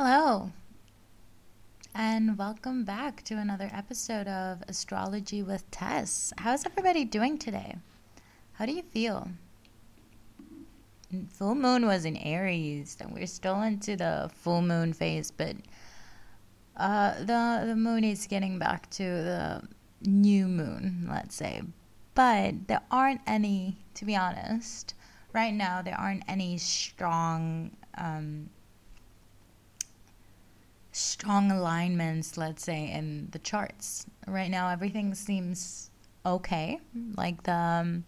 [0.00, 0.52] Hello,
[1.92, 6.32] and welcome back to another episode of Astrology with Tess.
[6.38, 7.74] How's everybody doing today?
[8.52, 9.26] How do you feel?
[11.32, 15.56] Full moon was in Aries, and we're still into the full moon phase, but
[16.76, 19.62] uh, the the moon is getting back to the
[20.02, 21.60] new moon, let's say.
[22.14, 24.94] But there aren't any, to be honest,
[25.32, 28.48] right now there aren't any strong um,
[30.98, 34.06] strong alignments, let's say, in the charts.
[34.26, 35.90] Right now, everything seems
[36.26, 36.80] okay.
[37.16, 38.04] Like the um,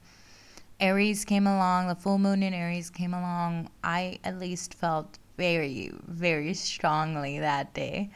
[0.81, 3.71] Aries came along, the full moon in Aries came along.
[3.85, 8.11] I at least felt very, very strongly that day.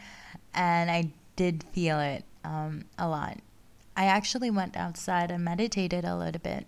[0.54, 3.38] And I did feel it um, a lot.
[3.96, 6.66] I actually went outside and meditated a little bit.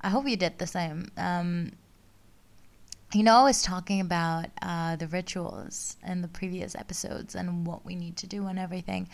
[0.00, 1.10] I hope you did the same.
[1.16, 1.72] Um,
[3.14, 7.84] you know, I was talking about uh, the rituals in the previous episodes and what
[7.84, 9.08] we need to do and everything.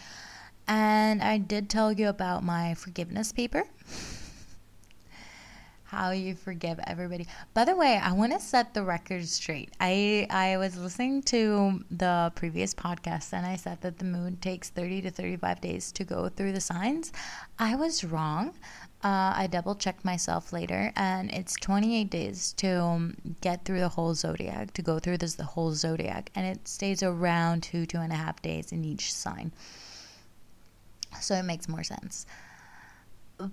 [0.66, 3.64] And I did tell you about my forgiveness paper.
[5.84, 7.26] How you forgive everybody.
[7.52, 9.72] By the way, I want to set the record straight.
[9.80, 14.70] I I was listening to the previous podcast and I said that the moon takes
[14.70, 17.12] 30 to 35 days to go through the signs.
[17.58, 18.54] I was wrong.
[19.02, 23.88] Uh, I double checked myself later, and it's 28 days to um, get through the
[23.88, 27.98] whole zodiac, to go through this the whole zodiac, and it stays around two two
[27.98, 29.52] and a half days in each sign.
[31.18, 32.26] So it makes more sense.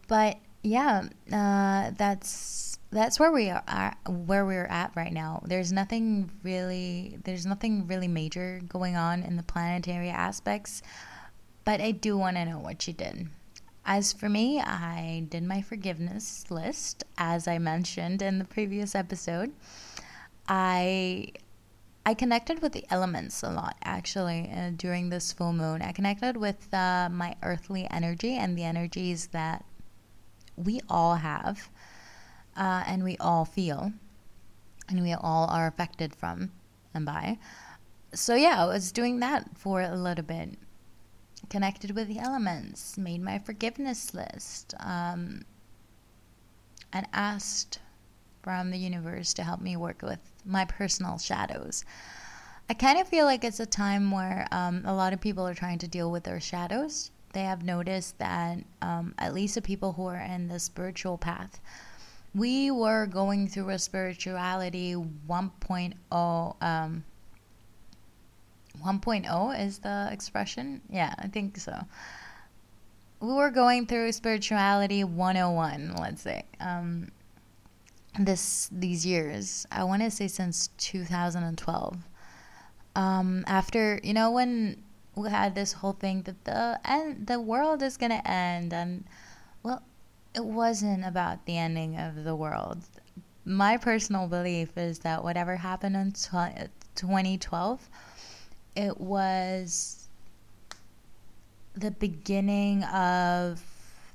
[0.08, 5.42] But yeah, uh, that's that's where we are where we're at right now.
[5.46, 10.82] There's nothing really there's nothing really major going on in the planetary aspects,
[11.64, 13.30] but I do want to know what you did.
[13.90, 19.54] As for me, I did my forgiveness list, as I mentioned in the previous episode.
[20.50, 21.32] I
[22.06, 25.82] I connected with the elements a lot actually uh, during this full moon.
[25.82, 29.64] I connected with uh, my earthly energy and the energies that
[30.58, 31.70] we all have
[32.58, 33.94] uh, and we all feel
[34.90, 36.52] and we all are affected from
[36.94, 37.38] and by.
[38.14, 40.58] So, yeah, I was doing that for a little bit
[41.50, 45.44] connected with the elements, made my forgiveness list, um,
[46.94, 47.80] and asked
[48.42, 51.84] from the universe to help me work with my personal shadows.
[52.70, 55.54] I kind of feel like it's a time where um, a lot of people are
[55.54, 57.12] trying to deal with their shadows.
[57.34, 61.60] They have noticed that, um, at least the people who are in the spiritual path,
[62.36, 67.04] we were going through a spirituality 1.0 um,
[68.84, 70.82] 1.0 is the expression?
[70.90, 71.80] Yeah, I think so.
[73.20, 76.46] We were going through spirituality 101, let's say.
[76.60, 77.12] Um,
[78.20, 81.98] this these years, I want to say since 2012.
[82.96, 84.82] Um, after you know when
[85.16, 89.04] we had this whole thing that the end the world is gonna end, and
[89.64, 89.84] well,
[90.34, 92.84] it wasn't about the ending of the world.
[93.46, 97.90] My personal belief is that whatever happened in 2012
[98.78, 100.08] it was
[101.74, 103.62] the beginning of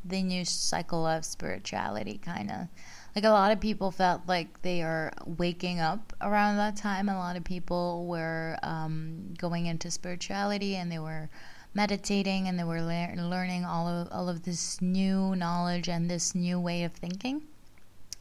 [0.04, 2.68] the new cycle of spirituality, kind of.
[3.14, 7.08] Like a lot of people felt like they are waking up around that time.
[7.08, 11.28] A lot of people were um, going into spirituality and they were
[11.74, 16.34] meditating and they were le- learning all of all of this new knowledge and this
[16.34, 17.42] new way of thinking.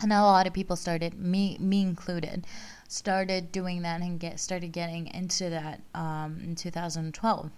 [0.01, 2.45] And a lot of people started, me me included,
[2.91, 7.49] started doing that and get started getting into that um, in 2012.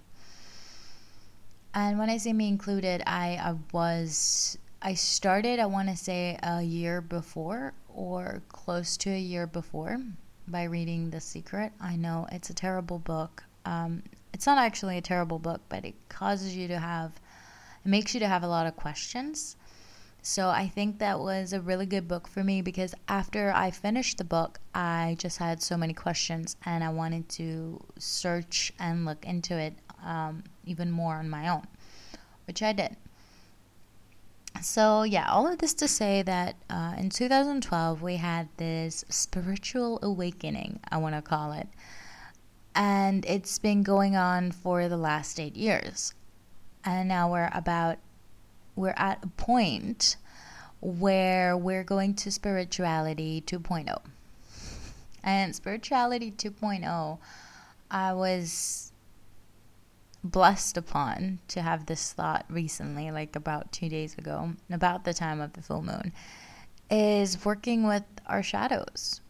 [1.73, 6.37] And when I say me included, I, I was I started I want to say
[6.43, 9.97] a year before or close to a year before
[10.47, 11.71] by reading The Secret.
[11.81, 13.43] I know it's a terrible book.
[13.65, 17.11] Um, it's not actually a terrible book, but it causes you to have
[17.83, 19.55] it makes you to have a lot of questions
[20.25, 24.17] so I think that was a really good book for me because after I finished
[24.17, 29.25] the book, I just had so many questions and I wanted to search and look
[29.25, 31.67] into it um, even more on my own,
[32.47, 32.95] which I did.
[34.61, 39.99] So, yeah, all of this to say that uh, in 2012 we had this spiritual
[40.01, 41.67] awakening, I want to call it.
[42.73, 46.13] And it's been going on for the last eight years.
[46.85, 47.97] And now we're about
[48.75, 50.17] we're at a point
[50.81, 53.97] where we're going to spirituality 2.0.
[55.23, 57.17] And spirituality 2.0,
[57.89, 58.91] I was
[60.23, 65.39] blessed upon to have this thought recently, like about two days ago, about the time
[65.39, 66.11] of the full moon,
[66.89, 69.21] is working with our shadows.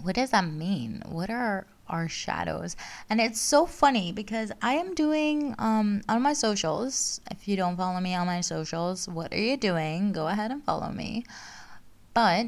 [0.00, 1.02] What does that mean?
[1.06, 2.76] What are our shadows.
[3.10, 7.20] And it's so funny because I am doing um, on my socials.
[7.30, 10.12] If you don't follow me on my socials, what are you doing?
[10.12, 11.24] Go ahead and follow me.
[12.14, 12.46] But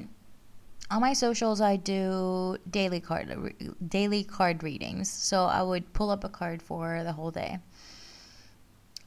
[0.90, 3.54] on my socials, I do daily card
[3.88, 5.10] daily card readings.
[5.10, 7.58] So I would pull up a card for the whole day.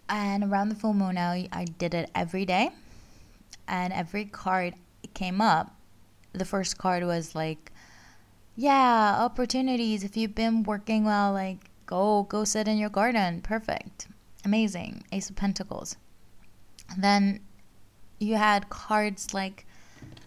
[0.10, 2.72] And around the full moon, I, I did it every day.
[3.68, 4.76] And every card
[5.14, 5.76] came up.
[6.34, 7.72] The first card was like
[8.58, 10.04] yeah, opportunities.
[10.04, 13.42] If you've been working well, like go go sit in your garden.
[13.42, 14.08] Perfect.
[14.44, 15.04] Amazing.
[15.12, 15.96] Ace of Pentacles.
[16.98, 17.40] Then
[18.20, 19.68] you had cards like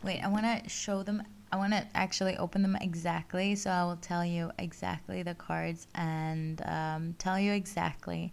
[0.05, 3.83] wait, I want to show them I want to actually open them exactly so I
[3.83, 8.33] will tell you exactly the cards and um, tell you exactly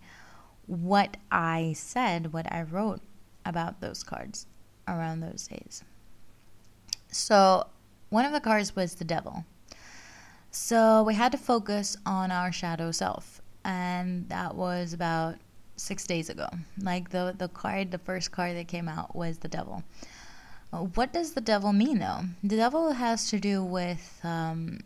[0.67, 3.01] what I said, what I wrote
[3.45, 4.45] about those cards
[4.87, 5.83] around those days.
[7.09, 7.65] So,
[8.09, 9.45] one of the cards was the devil.
[10.59, 15.35] So we had to focus on our shadow self, and that was about
[15.75, 16.49] six days ago.
[16.81, 19.83] Like the the card, the first card that came out was the devil.
[20.73, 22.21] Uh, what does the devil mean, though?
[22.43, 24.79] The devil has to do with um,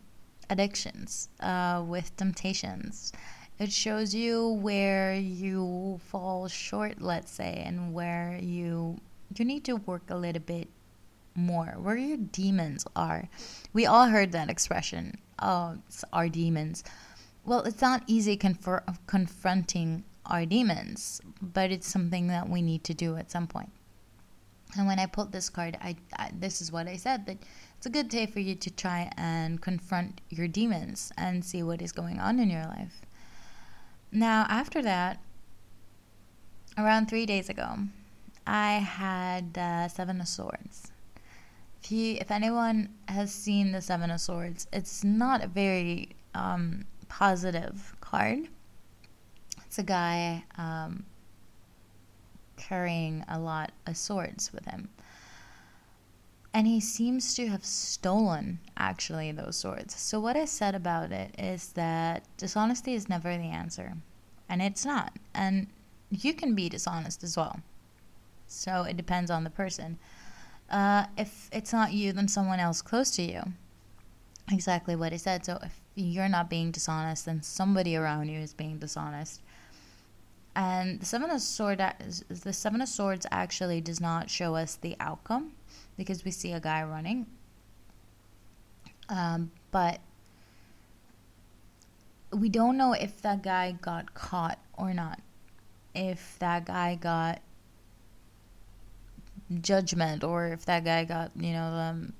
[0.50, 3.12] addictions, uh, with temptations.
[3.58, 8.98] It shows you where you fall short, let's say, and where you
[9.36, 10.68] you need to work a little bit
[11.34, 13.28] more, where your demons are.
[13.72, 15.76] We all heard that expression uh,
[16.12, 16.84] our demons.
[17.44, 22.94] Well, it's not easy confer- confronting our demons, but it's something that we need to
[22.94, 23.70] do at some point.
[24.76, 27.38] And when I pulled this card, I, I, this is what I said that
[27.76, 31.82] it's a good day for you to try and confront your demons and see what
[31.82, 33.02] is going on in your life.
[34.12, 35.20] Now, after that,
[36.78, 37.76] around three days ago,
[38.46, 40.91] I had uh, Seven of Swords
[41.82, 46.84] if you, if anyone has seen the Seven of Swords, it's not a very um,
[47.08, 48.48] positive card.
[49.66, 51.04] It's a guy um,
[52.56, 54.90] carrying a lot of swords with him.
[56.54, 59.96] And he seems to have stolen, actually, those swords.
[59.96, 63.94] So, what I said about it is that dishonesty is never the answer.
[64.48, 65.14] And it's not.
[65.34, 65.66] And
[66.10, 67.60] you can be dishonest as well.
[68.46, 69.98] So, it depends on the person.
[70.70, 73.42] Uh, if it's not you, then someone else close to you.
[74.50, 75.44] Exactly what he said.
[75.44, 79.42] So if you're not being dishonest, then somebody around you is being dishonest.
[80.54, 84.96] And the seven of swords, the seven of swords actually does not show us the
[85.00, 85.52] outcome
[85.96, 87.26] because we see a guy running.
[89.08, 90.00] Um, but
[92.32, 95.20] we don't know if that guy got caught or not.
[95.94, 97.40] If that guy got
[99.60, 102.12] judgment or if that guy got you know um,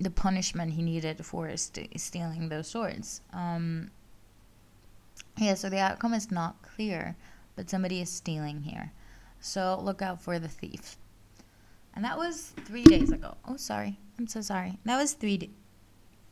[0.00, 3.20] the punishment he needed for st- stealing those swords.
[3.32, 3.90] Um,
[5.36, 7.16] yeah, so the outcome is not clear,
[7.56, 8.92] but somebody is stealing here.
[9.40, 10.96] So look out for the thief.
[11.94, 13.36] And that was three days ago.
[13.46, 13.98] Oh, sorry.
[14.18, 14.78] I'm so sorry.
[14.84, 15.50] That was three, d-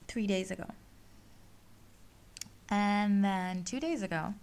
[0.06, 0.67] three days ago.
[2.70, 4.34] And then two days ago,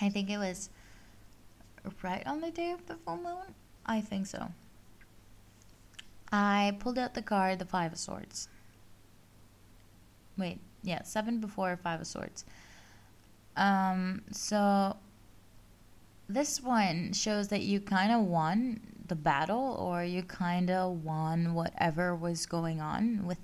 [0.00, 0.70] I think it was
[2.02, 3.54] right on the day of the full moon.
[3.86, 4.50] I think so.
[6.32, 8.48] I pulled out the card, the Five of Swords.
[10.36, 12.44] Wait, yeah, seven before Five of Swords.
[13.56, 14.96] Um, so
[16.28, 21.54] this one shows that you kind of won the battle, or you kind of won
[21.54, 23.38] whatever was going on with.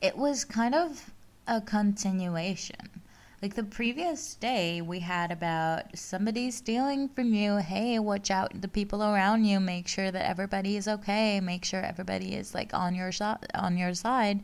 [0.00, 1.10] It was kind of
[1.48, 3.02] a continuation
[3.40, 7.58] like the previous day, we had about somebody stealing from you.
[7.58, 9.60] Hey, watch out the people around you.
[9.60, 11.38] Make sure that everybody is okay.
[11.38, 14.40] Make sure everybody is like on your so- on your side.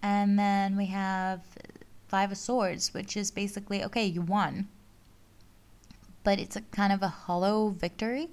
[0.00, 1.40] And then we have
[2.06, 4.68] Five of Swords, which is basically okay, you won.
[6.22, 8.28] But it's a kind of a hollow victory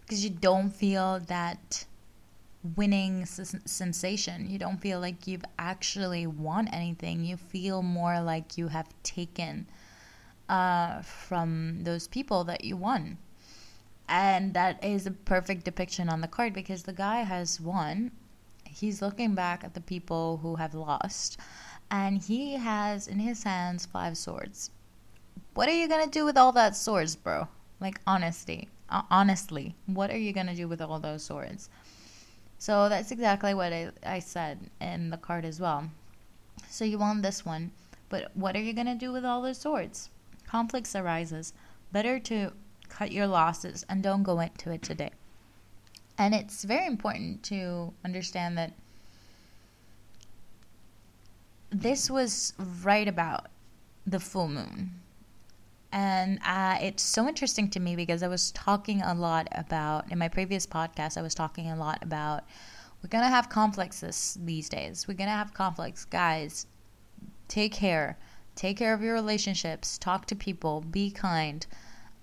[0.00, 1.84] because you don't feel that
[2.76, 4.48] winning sensation.
[4.48, 7.24] You don't feel like you've actually won anything.
[7.24, 9.66] You feel more like you have taken
[10.48, 13.18] uh, from those people that you won.
[14.08, 18.10] And that is a perfect depiction on the card because the guy has won.
[18.64, 21.38] He's looking back at the people who have lost.
[21.90, 24.70] And he has in his hands five swords.
[25.54, 27.46] What are you going to do with all that swords, bro?
[27.80, 28.68] Like, honesty.
[28.90, 31.68] Honestly, what are you going to do with all those swords?
[32.64, 35.90] So that's exactly what I, I said in the card as well.
[36.70, 37.72] So you want this one,
[38.08, 40.08] but what are you going to do with all the swords?
[40.46, 41.52] Conflicts arises.
[41.92, 42.52] Better to
[42.88, 45.10] cut your losses and don't go into it today.
[46.16, 48.72] And it's very important to understand that
[51.68, 53.48] this was right about
[54.06, 55.02] the full moon.
[55.94, 60.18] And uh, it's so interesting to me because I was talking a lot about, in
[60.18, 62.42] my previous podcast, I was talking a lot about
[63.00, 65.06] we're going to have conflicts these days.
[65.06, 66.04] We're going to have conflicts.
[66.04, 66.66] Guys,
[67.46, 68.18] take care.
[68.56, 69.96] Take care of your relationships.
[69.96, 70.80] Talk to people.
[70.80, 71.64] Be kind.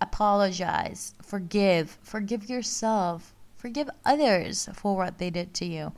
[0.02, 1.14] Apologize.
[1.22, 1.98] Forgive.
[2.04, 3.34] Forgive yourself.
[3.56, 5.94] Forgive others for what they did to you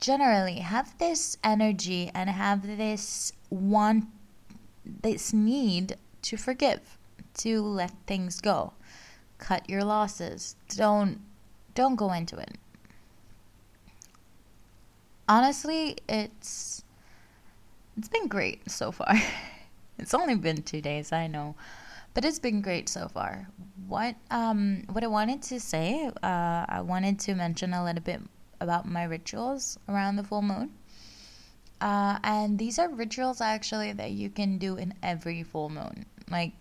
[0.00, 4.06] generally have this energy and have this want
[5.02, 6.98] this need to forgive
[7.34, 8.72] to let things go.
[9.38, 10.56] Cut your losses.
[10.68, 11.20] Don't
[11.74, 12.56] don't go into it.
[15.28, 16.82] Honestly it's
[17.96, 19.14] it's been great so far.
[19.98, 21.56] It's only been two days i know
[22.14, 23.48] but it's been great so far.
[23.86, 28.20] What um what i wanted to say uh i wanted to mention a little bit
[28.60, 30.70] about my rituals around the full moon.
[31.80, 36.04] Uh, and these are rituals actually that you can do in every full moon.
[36.30, 36.52] Like,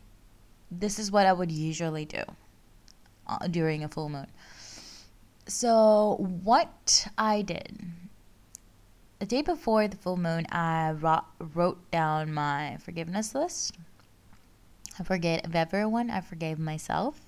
[0.71, 2.23] this is what I would usually do
[3.27, 4.27] uh, during a full moon.
[5.47, 7.79] So, what I did
[9.19, 13.75] the day before the full moon, I ro- wrote down my forgiveness list.
[14.97, 17.19] I forgave everyone, I forgave myself.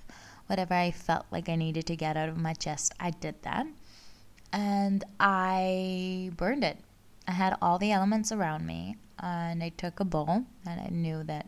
[0.47, 3.67] Whatever I felt like I needed to get out of my chest, I did that
[4.51, 6.77] and I burned it.
[7.31, 11.23] I had all the elements around me, and I took a bowl, and I knew
[11.23, 11.47] that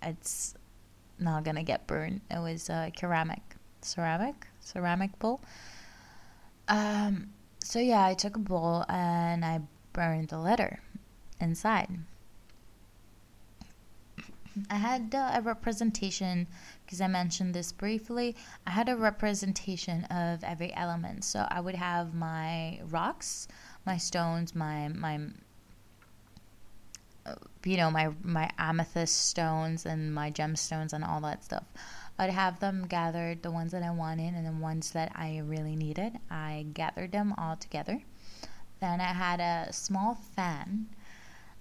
[0.00, 0.54] it's
[1.18, 2.20] not gonna get burned.
[2.30, 3.42] It was a ceramic,
[3.82, 5.40] ceramic, ceramic bowl.
[6.68, 7.30] Um,
[7.64, 9.62] so yeah, I took a bowl and I
[9.92, 10.78] burned the letter
[11.40, 11.88] inside.
[14.70, 16.46] I had uh, a representation
[16.84, 18.36] because I mentioned this briefly.
[18.66, 21.24] I had a representation of every element.
[21.24, 23.48] So I would have my rocks,
[23.86, 25.20] my stones, my my
[27.64, 31.64] you know my my amethyst stones and my gemstones and all that stuff.
[32.18, 35.76] I'd have them gathered, the ones that I wanted and the ones that I really
[35.76, 36.18] needed.
[36.30, 38.02] I gathered them all together.
[38.80, 40.88] Then I had a small fan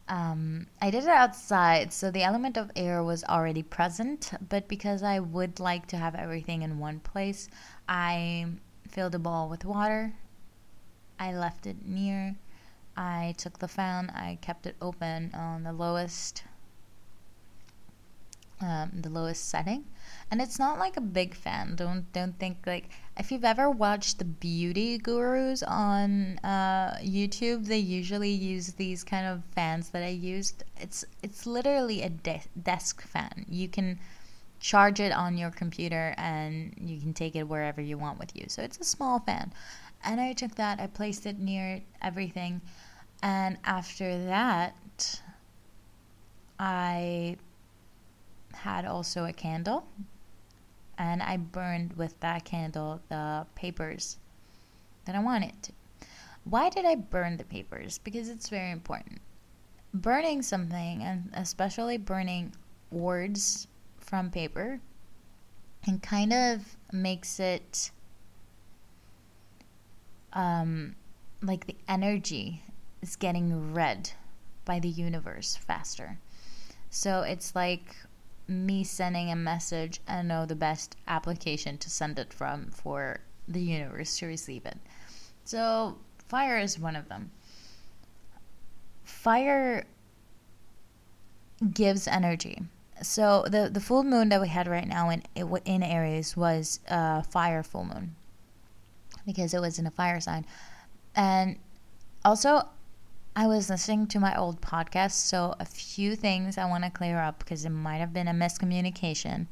[0.08, 5.02] um, I did it outside, so the element of air was already present, but because
[5.02, 7.50] I would like to have everything in one place,
[7.90, 8.46] I
[8.88, 10.14] filled a bowl with water.
[11.20, 12.36] I left it near.
[12.98, 16.44] I took the fan, I kept it open on the lowest
[18.62, 19.86] um, the lowest setting.
[20.32, 21.76] And it's not like a big fan.
[21.76, 27.78] Don't don't think like if you've ever watched the beauty gurus on uh, youtube they
[27.78, 30.64] usually use these kind of fans that i used.
[30.80, 33.46] It's it's literally a de- desk fan.
[33.50, 34.00] You can
[34.60, 38.46] charge it on your computer and you can take it wherever you want with you.
[38.48, 39.52] So it's a small fan
[40.06, 42.62] and i took that i placed it near everything
[43.22, 45.22] and after that
[46.60, 47.36] i
[48.54, 49.86] had also a candle
[50.98, 54.18] and I burned with that candle the papers
[55.06, 55.72] that I wanted to.
[56.44, 57.98] Why did I burn the papers?
[57.98, 59.20] Because it's very important.
[59.94, 62.54] Burning something, and especially burning
[62.92, 64.80] words from paper,
[65.88, 67.92] and kind of makes it
[70.36, 70.96] um,
[71.42, 72.62] like the energy
[73.02, 74.12] is getting read
[74.66, 76.20] by the universe faster.
[76.90, 77.96] So it's like
[78.48, 83.62] me sending a message and know the best application to send it from for the
[83.62, 84.78] universe to receive it.
[85.46, 87.32] So, fire is one of them.
[89.04, 89.86] Fire
[91.74, 92.62] gives energy.
[93.02, 95.24] So the the full moon that we had right now in
[95.66, 98.16] in Aries was a fire full moon
[99.26, 100.46] because it was in a fire sign,
[101.16, 101.58] and
[102.24, 102.70] also
[103.36, 107.20] I was listening to my old podcast, so a few things I want to clear
[107.20, 109.48] up because it might have been a miscommunication.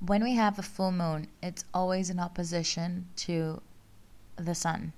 [0.00, 3.60] When we have a full moon, it's always in opposition to
[4.36, 4.94] the sun.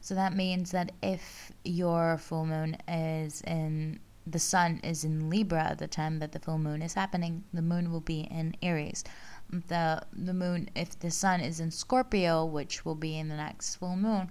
[0.00, 5.64] So that means that if your full moon is in the sun is in Libra
[5.70, 9.02] at the time that the full moon is happening, the moon will be in Aries.
[9.50, 13.76] The the moon if the sun is in Scorpio, which will be in the next
[13.76, 14.30] full moon,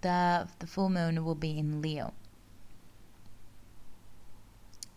[0.00, 2.14] the the full moon will be in Leo.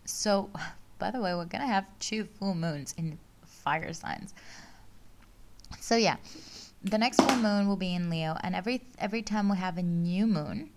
[0.04, 0.50] So,
[0.98, 4.34] by the way, we're going to have two full moons in fire signs.
[5.80, 6.16] So, yeah,
[6.82, 9.82] the next full moon will be in Leo, and every every time we have a
[9.82, 10.70] new moon,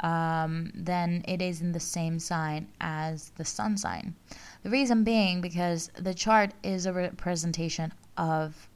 [0.00, 4.14] um, then it is in the same sign as the sun sign.
[4.62, 8.68] The reason being because the chart is a representation of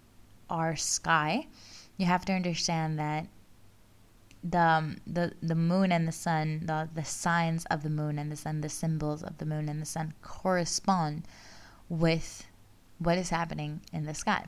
[0.49, 1.47] our sky.
[1.97, 3.26] You have to understand that
[4.43, 8.31] the um, the the moon and the sun, the the signs of the moon and
[8.31, 11.25] the sun, the symbols of the moon and the sun correspond
[11.88, 12.47] with
[12.99, 14.47] what is happening in the sky.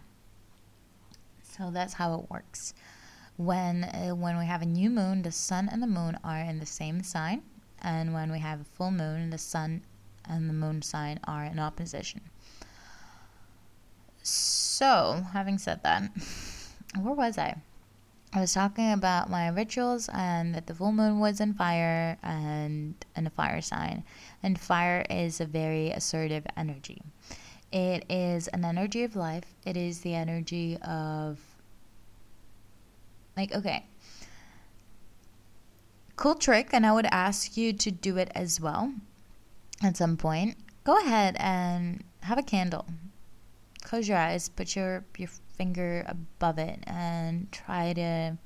[1.42, 2.74] So that's how it works.
[3.36, 6.60] When uh, when we have a new moon, the sun and the moon are in
[6.60, 7.42] the same sign,
[7.82, 9.82] and when we have a full moon, the sun
[10.24, 12.20] and the moon sign are in opposition.
[14.28, 16.10] So, having said that,
[17.00, 17.56] where was I?
[18.32, 22.94] I was talking about my rituals and that the full moon was in fire and
[23.16, 24.04] in a fire sign.
[24.42, 27.00] And fire is a very assertive energy.
[27.72, 29.44] It is an energy of life.
[29.64, 31.38] It is the energy of
[33.34, 33.86] like okay.
[36.16, 38.92] Cool trick and I would ask you to do it as well
[39.82, 40.58] at some point.
[40.84, 42.84] Go ahead and have a candle.
[43.88, 48.36] Close your eyes, put your your finger above it and try to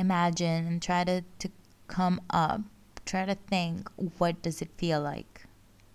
[0.00, 1.48] imagine and try to, to
[1.86, 2.60] come up.
[3.04, 5.46] Try to think what does it feel like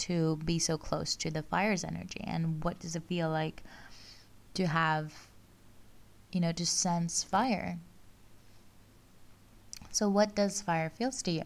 [0.07, 2.23] to be so close to the fire's energy?
[2.23, 3.63] And what does it feel like
[4.53, 5.27] to have
[6.31, 7.79] you know to sense fire?
[9.91, 11.43] So what does fire feels to you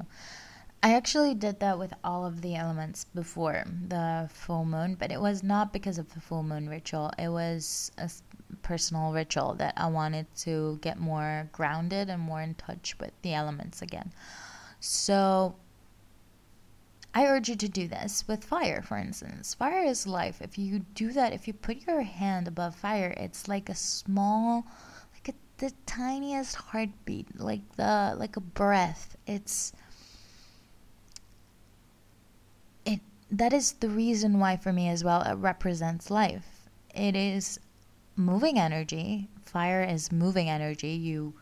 [0.85, 5.19] I actually did that with all of the elements before the full moon, but it
[5.19, 7.11] was not because of the full moon ritual.
[7.17, 8.07] It was a
[8.61, 13.33] personal ritual that I wanted to get more grounded and more in touch with the
[13.33, 14.13] elements again.
[14.79, 15.55] So
[17.15, 19.55] I urge you to do this with fire, for instance.
[19.55, 20.39] Fire is life.
[20.39, 24.67] If you do that, if you put your hand above fire, it's like a small,
[25.15, 29.17] like a, the tiniest heartbeat, like the like a breath.
[29.25, 29.73] It's
[33.31, 36.69] that is the reason why for me as well it represents life.
[36.93, 37.59] It is
[38.15, 39.27] moving energy.
[39.43, 40.89] Fire is moving energy.
[40.89, 41.33] You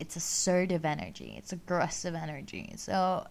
[0.00, 1.34] it's assertive energy.
[1.38, 2.72] It's aggressive energy.
[2.76, 3.26] So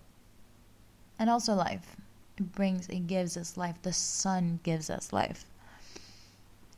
[1.20, 1.96] and also life.
[2.38, 3.82] It brings it gives us life.
[3.82, 5.46] The sun gives us life.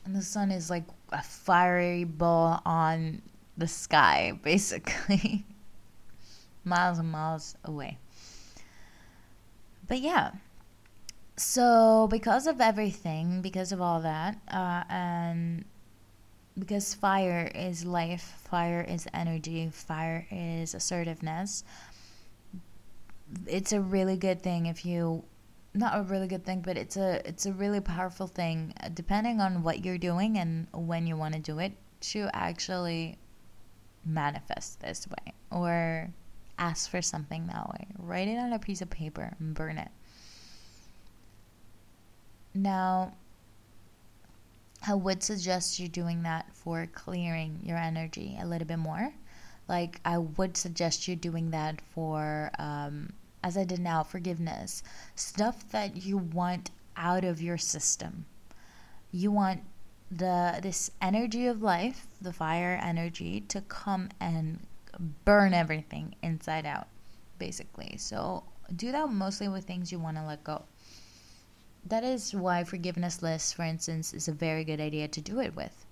[0.06, 3.22] And the sun is like a fiery ball on
[3.58, 5.46] the sky basically.
[6.64, 8.00] Miles and miles away.
[9.88, 10.32] But yeah
[11.38, 15.66] so because of everything because of all that uh, and
[16.58, 21.64] because fire is life fire is energy fire is assertiveness
[23.48, 25.24] it's a really good thing if you
[25.74, 29.42] not a really good thing but it's a it's a really powerful thing uh, depending
[29.42, 33.18] on what you're doing and when you want to do it to actually
[34.06, 36.10] manifest this way or
[36.58, 37.88] ask for something that way.
[37.98, 39.90] Write it on a piece of paper and burn it
[42.56, 43.14] now,
[44.88, 49.14] I would suggest you doing that for clearing your energy a little bit more.
[49.68, 53.14] Like, I would suggest you doing that for, um,
[53.44, 54.84] as I did now, forgiveness.
[55.16, 58.26] Stuff that you want out of your system.
[59.12, 59.64] You want
[60.12, 64.60] the this energy of life, the fire energy, to come and
[65.26, 66.88] burn everything inside out,
[67.40, 67.98] basically.
[67.98, 68.44] So
[68.76, 70.64] do that mostly with things you want to let go
[71.88, 75.56] that is why forgiveness lists, for instance, is a very good idea to do it
[75.56, 75.86] with.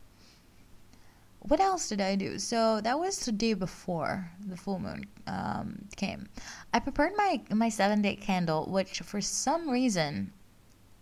[1.39, 2.39] What else did I do?
[2.39, 6.29] So that was the day before the full moon um, came.
[6.73, 10.31] I prepared my my seven day candle, which for some reason,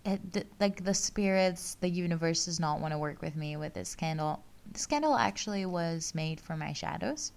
[0.03, 3.95] it, like the spirits, the universe does not want to work with me with this
[3.95, 4.43] candle.
[4.71, 7.31] This candle actually was made for my shadows.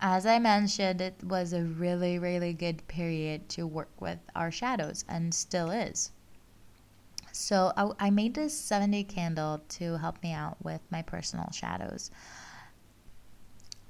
[0.00, 5.04] As I mentioned, it was a really, really good period to work with our shadows
[5.08, 6.10] and still is.
[7.36, 11.50] So I, I made this seven day candle to help me out with my personal
[11.52, 12.10] shadows.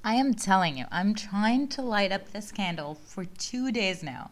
[0.05, 4.31] I am telling you, I'm trying to light up this candle for two days now,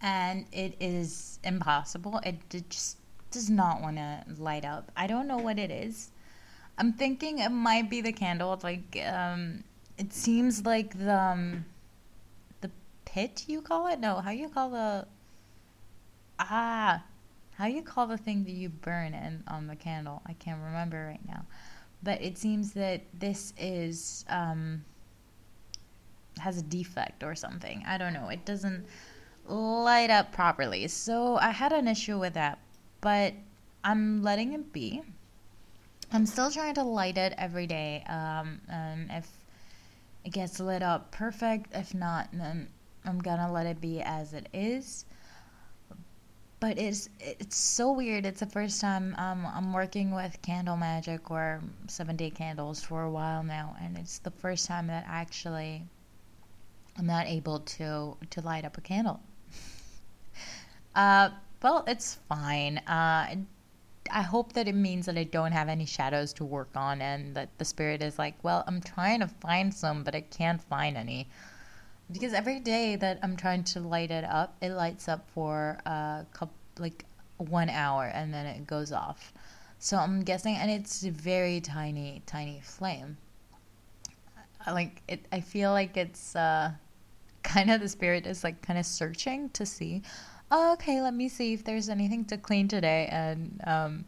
[0.00, 2.20] and it is impossible.
[2.24, 2.36] It,
[2.70, 2.96] just
[3.30, 4.90] does not want to light up.
[4.96, 6.10] I don't know what it is.
[6.78, 8.52] I'm thinking it might be the candle.
[8.54, 9.64] It's like um,
[9.98, 11.66] it seems like the um,
[12.62, 12.70] the
[13.04, 14.00] pit you call it.
[14.00, 15.06] No, how you call the
[16.38, 17.02] ah
[17.60, 20.22] how you call the thing that you burn in on the candle?
[20.24, 21.44] I can't remember right now.
[22.02, 24.82] But it seems that this is um,
[26.38, 27.84] has a defect or something.
[27.86, 28.30] I don't know.
[28.30, 28.86] It doesn't
[29.46, 30.88] light up properly.
[30.88, 32.60] So I had an issue with that,
[33.02, 33.34] but
[33.84, 35.02] I'm letting it be.
[36.14, 38.04] I'm still trying to light it every day.
[38.08, 39.28] Um, and if
[40.24, 42.68] it gets lit up perfect, if not, then
[43.04, 45.04] I'm gonna let it be as it is
[46.60, 48.26] but it's it's so weird.
[48.26, 53.02] It's the first time um, I'm working with candle magic or seven day candles for
[53.02, 55.82] a while now, and it's the first time that actually
[56.98, 59.20] I'm not able to to light up a candle.
[60.94, 61.30] uh,
[61.62, 62.78] well, it's fine.
[62.78, 63.36] Uh,
[64.12, 67.34] I hope that it means that I don't have any shadows to work on, and
[67.36, 70.96] that the spirit is like, well, I'm trying to find some, but I can't find
[70.96, 71.28] any.
[72.12, 76.26] Because every day that I'm trying to light it up, it lights up for a
[76.32, 77.04] couple, like
[77.38, 79.32] one hour, and then it goes off.
[79.78, 83.16] So I'm guessing, and it's a very tiny, tiny flame.
[84.66, 86.72] Like it, I feel like it's uh,
[87.42, 90.02] kind of the spirit is like kind of searching to see
[90.50, 94.04] oh, okay, let me see if there's anything to clean today and um,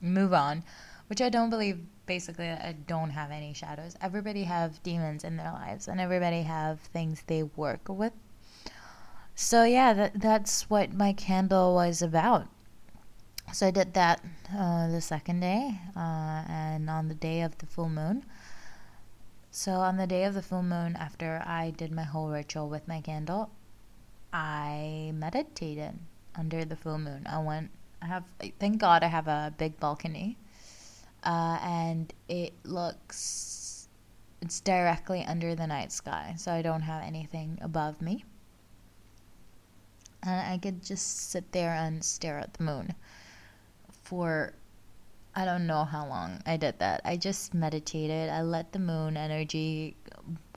[0.00, 0.64] move on.
[1.08, 1.80] Which I don't believe.
[2.08, 3.94] Basically, I don't have any shadows.
[4.00, 8.14] Everybody have demons in their lives, and everybody have things they work with.
[9.36, 12.48] So yeah, that that's what my candle was about.
[13.52, 17.66] So I did that uh, the second day, uh, and on the day of the
[17.66, 18.24] full moon.
[19.50, 22.88] So on the day of the full moon, after I did my whole ritual with
[22.88, 23.50] my candle,
[24.32, 25.98] I meditated
[26.34, 27.26] under the full moon.
[27.30, 27.70] I went.
[28.02, 28.24] I have.
[28.58, 30.36] Thank God I have a big balcony,
[31.24, 33.88] uh, and it looks.
[34.40, 38.24] It's directly under the night sky, so I don't have anything above me.
[40.22, 42.94] And I could just sit there and stare at the moon
[44.04, 44.52] for
[45.34, 47.00] I don't know how long I did that.
[47.04, 48.28] I just meditated.
[48.28, 49.96] I let the moon energy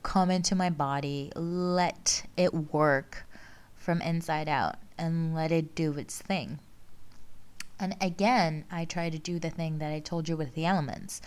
[0.02, 3.28] come into my body, let it work
[3.76, 6.60] from inside out and let it do its thing.
[7.82, 11.22] And again, I try to do the thing that I told you with the elements.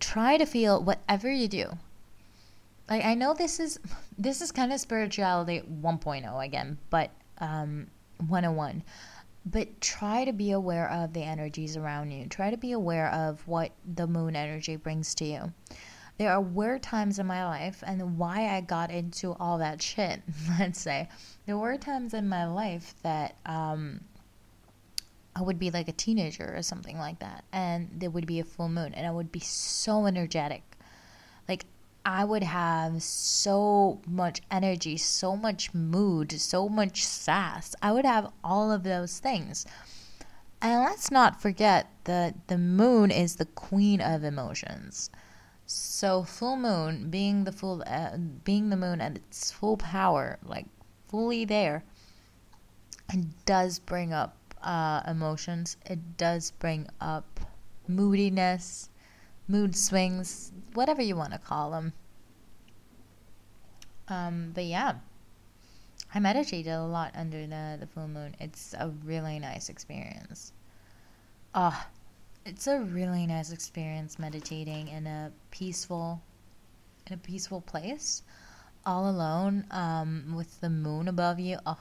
[0.00, 1.76] Try to feel whatever you do.
[2.88, 3.78] Like I know this is
[4.16, 7.88] this is kind of spirituality 1.0 again, but um
[8.28, 8.82] 101.
[9.44, 12.26] But try to be aware of the energies around you.
[12.26, 15.52] Try to be aware of what the moon energy brings to you
[16.18, 20.22] there are weird times in my life and why I got into all that shit,
[20.58, 21.08] let's say.
[21.44, 24.00] There were times in my life that um,
[25.36, 28.44] I would be like a teenager or something like that, and there would be a
[28.44, 30.62] full moon, and I would be so energetic.
[31.46, 31.66] Like,
[32.06, 37.74] I would have so much energy, so much mood, so much sass.
[37.82, 39.66] I would have all of those things.
[40.62, 45.10] And let's not forget that the moon is the queen of emotions.
[45.66, 50.64] So full moon, being the full, uh, being the moon at its full power, like
[51.08, 51.84] fully there,
[53.12, 55.76] it does bring up uh, emotions.
[55.86, 57.40] It does bring up
[57.88, 58.90] moodiness,
[59.48, 61.92] mood swings, whatever you want to call them.
[64.08, 64.94] Um, but yeah,
[66.14, 68.36] I meditated a lot under the the full moon.
[68.40, 70.52] It's a really nice experience.
[71.54, 71.88] Ah,
[72.44, 76.22] it's a really nice experience meditating in a peaceful
[77.06, 78.22] in a peaceful place
[78.84, 81.78] all alone um, with the moon above you oh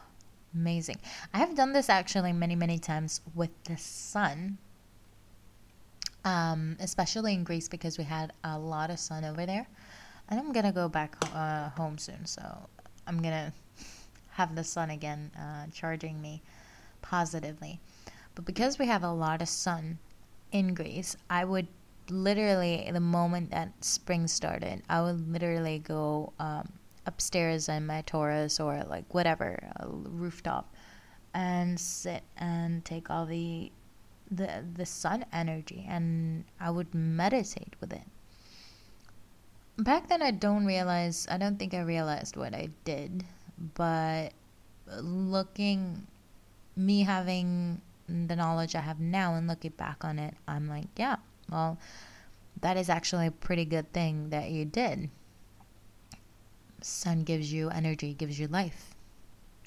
[0.55, 0.97] amazing.
[1.33, 4.57] I have done this actually many many times with the sun
[6.25, 9.67] um, especially in greece because we had a lot of sun over there.
[10.27, 12.41] And i'm gonna go back uh, home soon so
[13.05, 13.53] i'm gonna
[14.31, 16.41] have the sun again uh, charging me
[17.01, 17.79] positively.
[18.33, 19.99] But because we have a lot of sun
[20.51, 21.67] in Greece, I would
[22.09, 26.73] literally the moment that spring started, I would literally go um,
[27.05, 30.73] upstairs in my Taurus or like whatever rooftop
[31.33, 33.71] and sit and take all the
[34.31, 38.07] the the sun energy and I would meditate with it.
[39.77, 43.25] Back then I don't realize I don't think I realized what I did,
[43.75, 44.29] but
[45.01, 46.07] looking
[46.75, 51.17] me having the knowledge I have now and looking back on it, I'm like, yeah,
[51.49, 51.77] well,
[52.61, 55.09] that is actually a pretty good thing that you did.
[56.87, 58.93] Sun gives you energy, gives you life,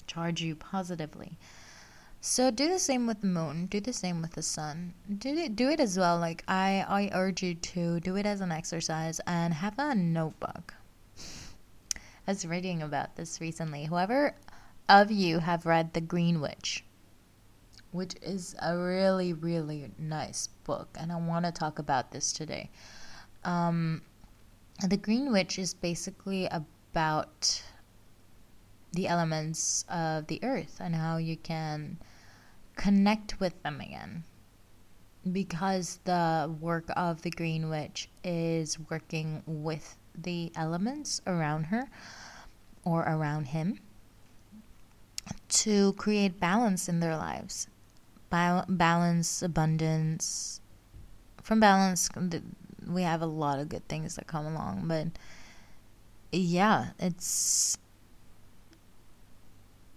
[0.07, 1.37] charge you positively.
[2.21, 3.65] So do the same with the moon.
[3.65, 4.93] Do the same with the sun.
[5.17, 5.57] Do it.
[5.57, 6.17] Do it as well.
[6.17, 10.73] Like I, I urge you to do it as an exercise and have a notebook.
[12.25, 13.83] I was reading about this recently.
[13.83, 14.33] Whoever
[14.87, 16.85] of you have read The Green Witch,
[17.91, 22.69] which is a really, really nice book, and I want to talk about this today.
[23.43, 24.03] Um,
[24.87, 26.45] the Green Witch is basically
[26.91, 27.63] about
[28.91, 31.97] the elements of the earth and how you can
[32.75, 34.23] connect with them again.
[35.31, 41.89] Because the work of the Green Witch is working with the elements around her
[42.83, 43.79] or around him
[45.49, 47.67] to create balance in their lives
[48.29, 50.61] balance, abundance.
[51.41, 52.09] From balance,
[52.87, 55.07] we have a lot of good things that come along, but
[56.31, 57.77] yeah, it's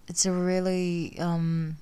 [0.08, 1.76] it's a really um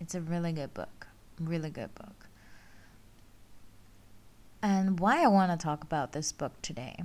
[0.00, 1.06] it's a really good book.
[1.38, 2.26] Really good book.
[4.62, 6.96] And why I want to talk about this book today.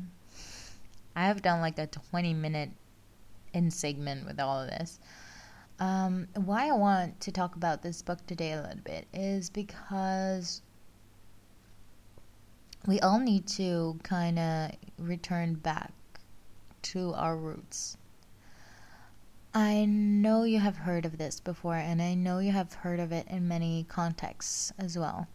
[1.16, 2.72] I have done like a 20 minute
[3.54, 5.00] in segment with all of this.
[5.80, 10.62] Um, why I want to talk about this book today a little bit is because
[12.88, 15.92] we all need to kind of return back
[16.84, 17.98] to our roots.
[19.56, 23.12] I know you have heard of this before, and I know you have heard of
[23.12, 25.28] it in many contexts as well.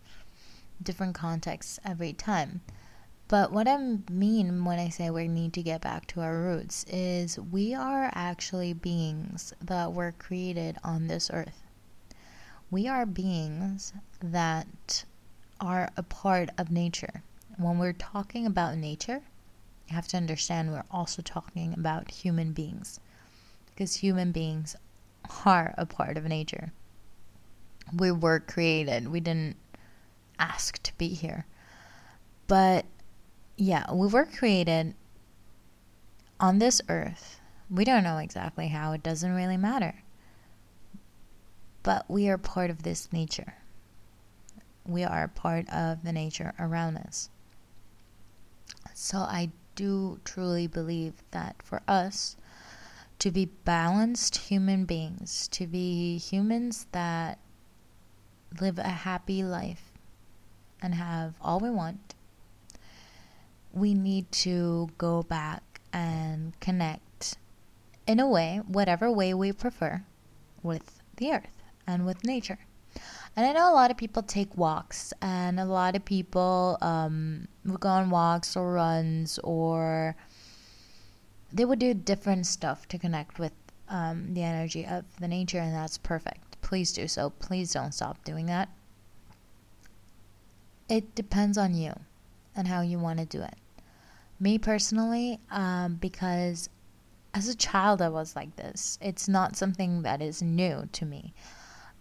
[0.82, 2.60] Different contexts every time.
[3.26, 3.78] But what I
[4.10, 8.10] mean when I say we need to get back to our roots is we are
[8.14, 11.62] actually beings that were created on this earth.
[12.70, 15.04] We are beings that
[15.60, 17.22] are a part of nature.
[17.60, 19.20] When we're talking about nature,
[19.86, 23.00] you have to understand we're also talking about human beings
[23.66, 24.76] because human beings
[25.44, 26.72] are a part of nature.
[27.94, 29.56] We were created, we didn't
[30.38, 31.44] ask to be here.
[32.46, 32.86] But
[33.58, 34.94] yeah, we were created
[36.40, 37.40] on this earth.
[37.68, 39.96] We don't know exactly how, it doesn't really matter.
[41.82, 43.56] But we are part of this nature.
[44.86, 47.28] We are part of the nature around us.
[49.00, 52.36] So I do truly believe that for us
[53.18, 57.38] to be balanced human beings, to be humans that
[58.60, 59.92] live a happy life
[60.82, 62.14] and have all we want
[63.72, 67.36] we need to go back and connect
[68.06, 70.02] in a way, whatever way we prefer,
[70.62, 72.58] with the earth and with nature.
[73.36, 77.48] And I know a lot of people take walks, and a lot of people um,
[77.64, 80.16] will go on walks or runs, or
[81.52, 83.52] they would do different stuff to connect with
[83.88, 86.60] um, the energy of the nature, and that's perfect.
[86.60, 87.30] Please do so.
[87.30, 88.68] Please don't stop doing that.
[90.88, 91.94] It depends on you
[92.56, 93.56] and how you want to do it.
[94.40, 96.68] Me personally, um, because
[97.34, 98.98] as a child I was like this.
[99.00, 101.32] It's not something that is new to me.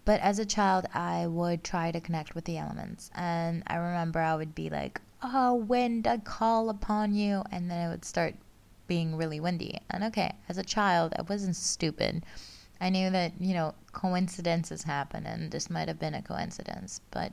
[0.04, 3.10] But as a child, I would try to connect with the elements.
[3.14, 7.44] And I remember I would be like, oh, wind, I call upon you.
[7.50, 8.34] And then it would start
[8.86, 9.78] being really windy.
[9.88, 12.24] And okay, as a child, I wasn't stupid.
[12.80, 17.00] I knew that, you know, coincidences happen and this might have been a coincidence.
[17.10, 17.30] But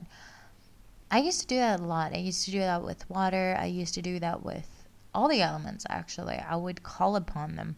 [1.10, 2.12] I used to do that a lot.
[2.12, 3.56] I used to do that with water.
[3.58, 4.68] I used to do that with
[5.14, 6.36] all the elements actually.
[6.36, 7.76] I would call upon them.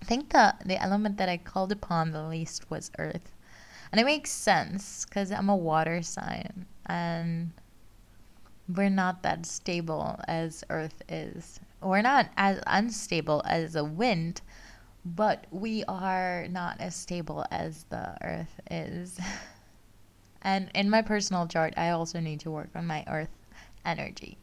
[0.00, 3.30] I think the the element that I called upon the least was earth.
[3.92, 7.52] And it makes sense cuz I'm a water sign and
[8.68, 11.60] we're not that stable as earth is.
[11.82, 14.42] We're not as unstable as a wind,
[15.04, 19.18] but we are not as stable as the earth is.
[20.42, 23.30] and in my personal chart, I also need to work on my earth
[23.84, 24.38] energy.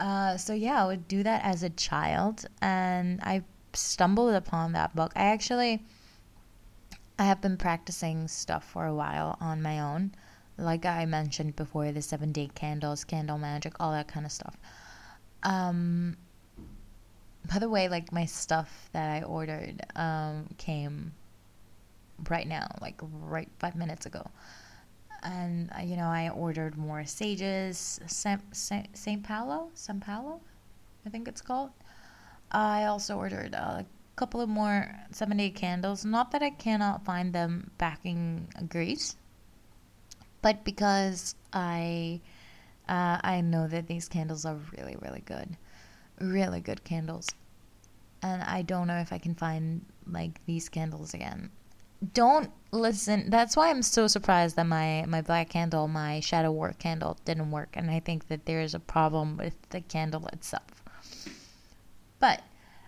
[0.00, 4.94] Uh, so yeah, I would do that as a child, and I stumbled upon that
[4.94, 5.12] book.
[5.14, 5.84] I actually,
[7.18, 10.12] I have been practicing stuff for a while on my own,
[10.58, 14.56] like I mentioned before, the seven day candles, candle magic, all that kind of stuff.
[15.42, 16.16] Um,
[17.52, 21.12] by the way, like my stuff that I ordered um, came
[22.28, 24.26] right now, like right five minutes ago
[25.24, 30.40] and uh, you know I ordered more sages, Saint Saint Paulo, San Paulo,
[31.06, 31.70] I think it's called.
[32.52, 33.84] I also ordered a
[34.16, 36.04] couple of more seven day candles.
[36.04, 39.16] Not that I cannot find them back in Greece,
[40.42, 42.20] but because I
[42.88, 45.56] uh, I know that these candles are really really good,
[46.20, 47.28] really good candles,
[48.22, 51.50] and I don't know if I can find like these candles again
[52.12, 53.30] don't listen.
[53.30, 57.50] That's why I'm so surprised that my my black candle, my shadow work candle, didn't
[57.50, 60.82] work, and I think that there is a problem with the candle itself.
[62.18, 62.42] But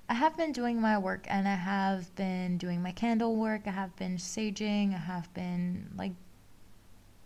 [0.08, 3.62] I have been doing my work, and I have been doing my candle work.
[3.66, 4.94] I have been saging.
[4.94, 6.12] I have been like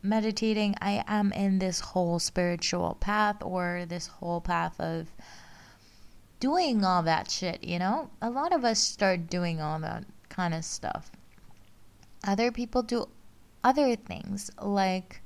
[0.02, 0.74] meditating.
[0.80, 5.12] I am in this whole spiritual path, or this whole path of
[6.40, 7.62] doing all that shit.
[7.64, 11.10] You know, a lot of us start doing all that kind of stuff
[12.26, 13.08] other people do
[13.64, 15.22] other things like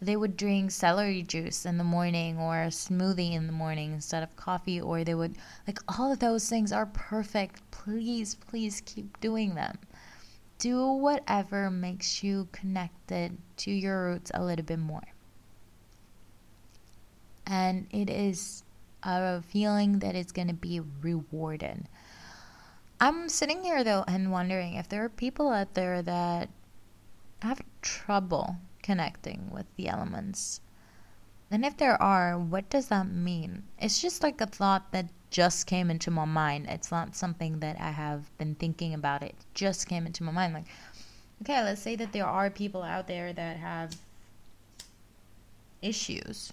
[0.00, 4.22] they would drink celery juice in the morning or a smoothie in the morning instead
[4.22, 7.62] of coffee or they would like all of those things are perfect.
[7.70, 9.78] Please please keep doing them.
[10.58, 15.06] Do whatever makes you connected to your roots a little bit more.
[17.46, 18.62] And it is
[19.02, 21.86] a feeling that is going to be rewarded
[23.00, 26.48] I'm sitting here though and wondering if there are people out there that
[27.42, 30.60] have trouble connecting with the elements.
[31.50, 33.64] And if there are, what does that mean?
[33.80, 36.66] It's just like a thought that just came into my mind.
[36.68, 39.24] It's not something that I have been thinking about.
[39.24, 40.54] It just came into my mind.
[40.54, 40.66] Like,
[41.42, 43.96] okay, let's say that there are people out there that have
[45.82, 46.52] issues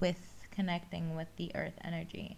[0.00, 2.36] with connecting with the earth energy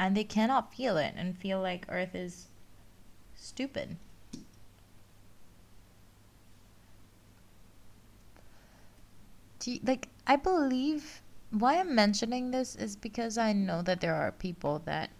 [0.00, 2.46] and they cannot feel it and feel like earth is
[3.34, 3.96] stupid
[9.60, 14.14] Do you, like I believe why I'm mentioning this is because I know that there
[14.14, 15.10] are people that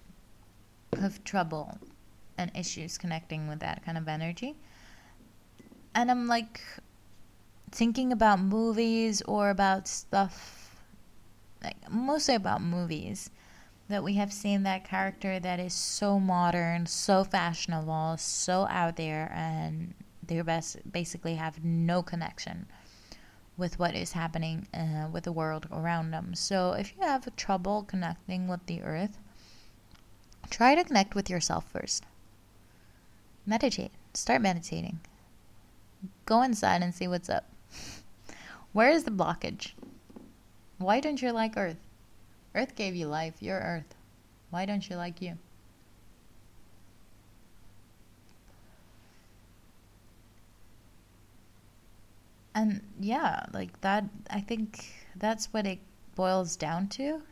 [0.98, 1.78] have trouble
[2.38, 4.56] and issues connecting with that kind of energy.
[5.94, 6.60] And I'm like
[7.70, 10.80] thinking about movies or about stuff
[11.62, 13.30] like mostly about movies
[13.88, 19.30] that we have seen that character that is so modern, so fashionable, so out there
[19.34, 19.92] and
[20.26, 22.66] they best basically have no connection
[23.60, 26.34] with what is happening uh, with the world around them.
[26.34, 29.18] So if you have trouble connecting with the earth,
[30.48, 32.04] try to connect with yourself first.
[33.46, 33.92] Meditate.
[34.14, 35.00] Start meditating.
[36.24, 37.44] Go inside and see what's up.
[38.72, 39.72] Where is the blockage?
[40.78, 41.76] Why don't you like Earth?
[42.54, 43.34] Earth gave you life.
[43.40, 43.94] You're Earth.
[44.50, 45.38] Why don't you like you?
[52.54, 54.84] And yeah like that i think
[55.16, 55.78] that's what it
[56.14, 57.22] boils down to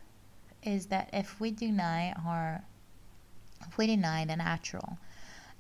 [0.62, 2.62] is that if we deny our
[3.66, 4.98] if we deny the natural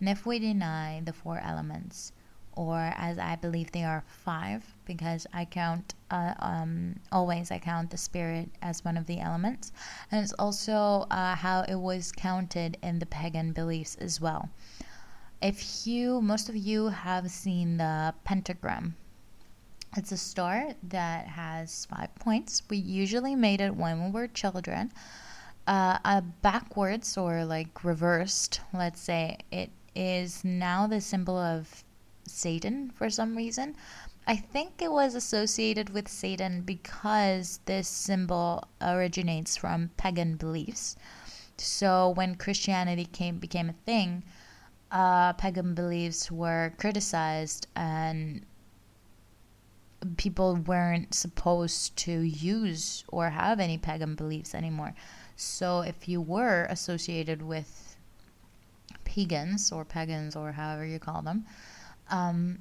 [0.00, 2.12] and if we deny the four elements
[2.54, 7.90] or as i believe they are five because i count uh, um, always i count
[7.90, 9.72] the spirit as one of the elements
[10.10, 14.48] and it's also uh, how it was counted in the pagan beliefs as well.
[15.40, 18.96] If you most of you have seen the pentagram
[19.96, 22.62] it's a star that has five points.
[22.68, 24.92] We usually made it when we were children.
[25.66, 31.84] Uh, backwards or like reversed, let's say, it is now the symbol of
[32.26, 33.76] Satan for some reason.
[34.26, 40.96] I think it was associated with Satan because this symbol originates from pagan beliefs.
[41.56, 44.22] So when Christianity came became a thing,
[44.90, 48.44] uh, pagan beliefs were criticized and
[50.16, 54.94] people weren't supposed to use or have any pagan beliefs anymore.
[55.36, 57.96] So if you were associated with
[59.04, 61.46] pagans or pagans or however you call them,
[62.10, 62.58] um,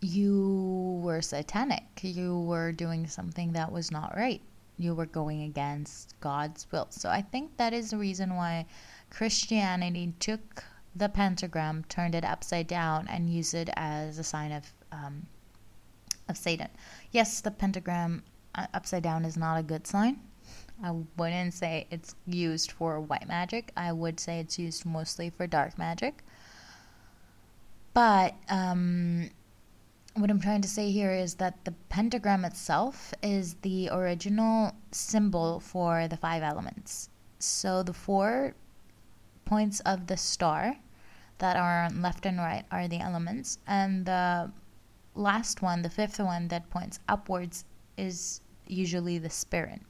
[0.00, 1.84] you were satanic.
[2.02, 4.42] You were doing something that was not right.
[4.78, 6.88] You were going against God's will.
[6.90, 8.66] So I think that is the reason why
[9.10, 10.64] Christianity took
[10.96, 15.26] the pentagram, turned it upside down, and used it as a sign of um,
[16.32, 16.68] of Satan.
[17.12, 18.24] Yes, the pentagram
[18.56, 20.18] uh, upside down is not a good sign.
[20.82, 23.70] I wouldn't say it's used for white magic.
[23.76, 26.24] I would say it's used mostly for dark magic.
[27.94, 29.30] But um,
[30.14, 35.60] what I'm trying to say here is that the pentagram itself is the original symbol
[35.60, 37.10] for the five elements.
[37.38, 38.54] So the four
[39.44, 40.76] points of the star
[41.38, 44.50] that are on left and right are the elements, and the
[45.14, 47.64] last one, the fifth one that points upwards,
[47.96, 49.80] is usually the spirit.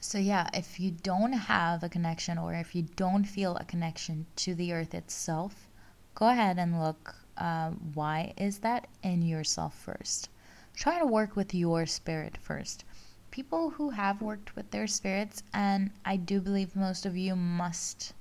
[0.00, 4.26] So, yeah, if you don't have a connection or if you don't feel a connection
[4.36, 5.68] to the earth itself,
[6.14, 10.28] go ahead and look uh, why is that in yourself first.
[10.74, 12.84] Try to work with your spirit first.
[13.30, 18.12] People who have worked with their spirits, and I do believe most of you must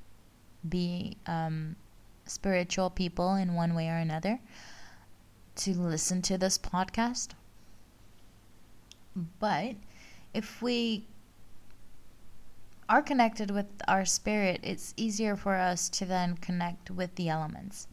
[0.68, 1.76] be um,
[2.26, 4.40] spiritual people in one way or another
[5.56, 7.30] to listen to this podcast.
[9.40, 9.76] But
[10.34, 11.06] if we
[12.90, 17.88] are connected with our spirit, it's easier for us to then connect with the elements.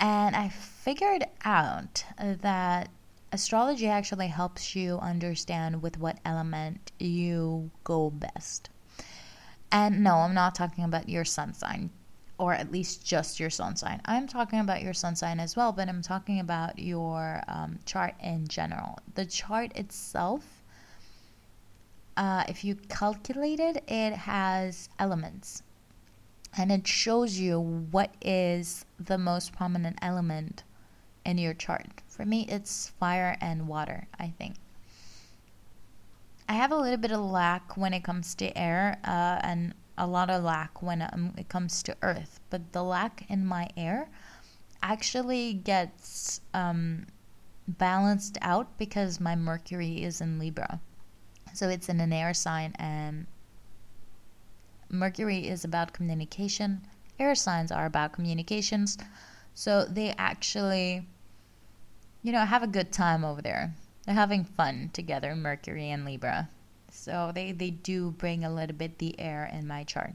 [0.00, 2.88] And I figured out that
[3.32, 8.70] astrology actually helps you understand with what element you go best.
[9.70, 11.90] And no, I'm not talking about your sun sign
[12.38, 14.00] or at least just your sun sign.
[14.04, 18.14] I'm talking about your sun sign as well, but I'm talking about your um, chart
[18.22, 18.98] in general.
[19.14, 20.44] The chart itself,
[22.16, 25.62] uh, if you calculate it, it has elements
[26.56, 30.62] and it shows you what is the most prominent element
[31.24, 31.86] in your chart.
[32.08, 34.56] For me, it's fire and water, I think.
[36.48, 40.06] I have a little bit of lack when it comes to air, uh, and a
[40.06, 44.08] lot of lack when um, it comes to earth, but the lack in my air
[44.82, 47.06] actually gets um,
[47.66, 50.80] balanced out because my Mercury is in Libra.
[51.52, 53.26] So it's in an air sign, and
[54.88, 56.80] Mercury is about communication.
[57.18, 58.96] Air signs are about communications.
[59.54, 61.06] So they actually,
[62.22, 63.74] you know, have a good time over there.
[64.06, 66.48] They're having fun together, Mercury and Libra.
[66.98, 70.14] So they, they do bring a little bit the air in my chart.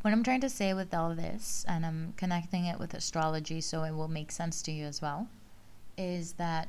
[0.00, 3.84] What I'm trying to say with all this, and I'm connecting it with astrology so
[3.84, 5.28] it will make sense to you as well,
[5.96, 6.68] is that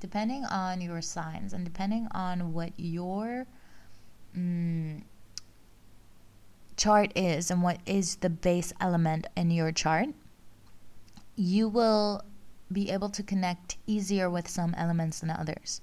[0.00, 3.46] depending on your signs and depending on what your
[4.36, 5.00] mm,
[6.76, 10.08] chart is and what is the base element in your chart,
[11.36, 12.24] you will
[12.72, 15.80] be able to connect easier with some elements than others.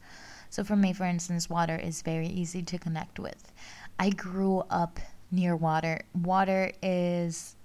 [0.49, 3.51] So, for me, for instance, water is very easy to connect with.
[3.99, 4.99] I grew up
[5.31, 6.01] near water.
[6.13, 7.55] Water is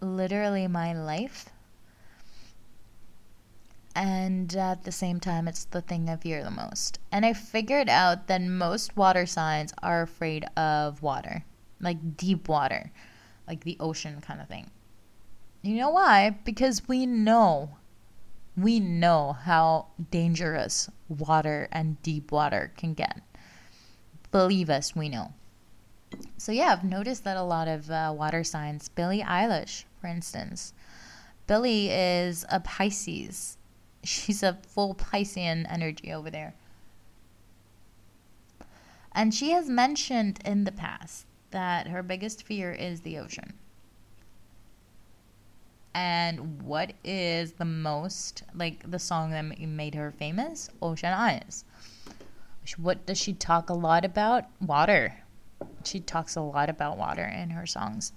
[0.00, 1.50] literally my life.
[3.96, 6.98] And at the same time, it's the thing I fear the most.
[7.12, 11.44] And I figured out that most water signs are afraid of water,
[11.80, 12.90] like deep water,
[13.46, 14.70] like the ocean kind of thing.
[15.62, 16.30] You know why?
[16.44, 17.76] Because we know,
[18.56, 23.20] we know how dangerous water and deep water can get.
[24.30, 25.32] Believe us, we know.
[26.36, 28.88] So yeah, I've noticed that a lot of uh, water signs.
[28.88, 30.72] Billie Eilish, for instance.
[31.46, 33.58] Billie is a Pisces.
[34.04, 36.54] She's a full Piscean energy over there.
[39.12, 43.54] And she has mentioned in the past that her biggest fear is the ocean.
[45.94, 50.68] And what is the most, like the song that made her famous?
[50.82, 51.64] Ocean Eyes.
[52.76, 54.44] What does she talk a lot about?
[54.60, 55.24] Water
[55.86, 58.12] she talks a lot about water in her songs.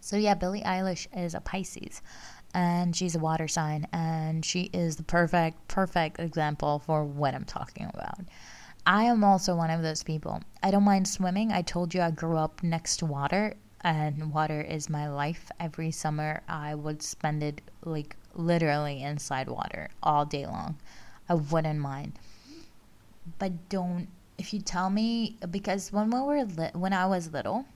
[0.00, 2.02] So yeah, Billie Eilish is a Pisces
[2.54, 7.44] and she's a water sign and she is the perfect perfect example for what I'm
[7.44, 8.20] talking about.
[8.86, 10.42] I am also one of those people.
[10.62, 11.52] I don't mind swimming.
[11.52, 15.50] I told you I grew up next to water and water is my life.
[15.60, 20.76] Every summer I would spend it like literally inside water all day long.
[21.28, 22.18] I wouldn't mind.
[23.38, 24.08] But don't
[24.38, 27.66] if you tell me because when we were li- when I was little,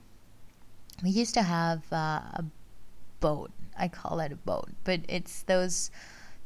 [1.03, 2.45] we used to have uh, a
[3.19, 3.51] boat.
[3.77, 5.91] I call it a boat, but it's those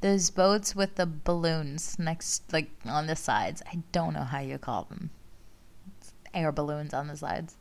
[0.01, 3.61] those boats with the balloons next like on the sides.
[3.67, 5.11] I don't know how you call them.
[5.99, 7.56] It's air balloons on the sides.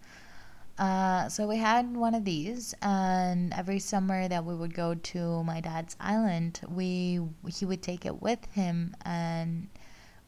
[0.79, 5.43] Uh, so we had one of these, and every summer that we would go to
[5.45, 9.69] my dad's island, we he would take it with him, and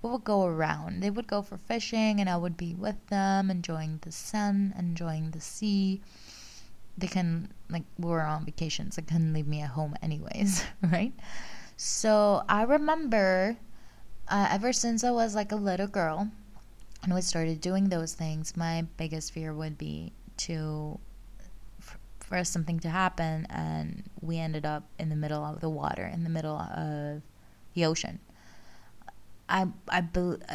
[0.01, 1.03] we would go around.
[1.03, 5.33] They would go for fishing, and I would be with them, enjoying the sun, enjoying
[5.33, 6.01] the sea.
[6.97, 11.13] They can, like, we were on vacation, they couldn't leave me at home, anyways, right?
[11.77, 13.57] So I remember
[14.29, 16.29] uh, ever since I was like a little girl
[17.03, 20.99] and we started doing those things, my biggest fear would be to
[22.21, 26.25] for something to happen and we ended up in the middle of the water, in
[26.25, 27.23] the middle of
[27.75, 28.19] the ocean.
[29.49, 30.05] I I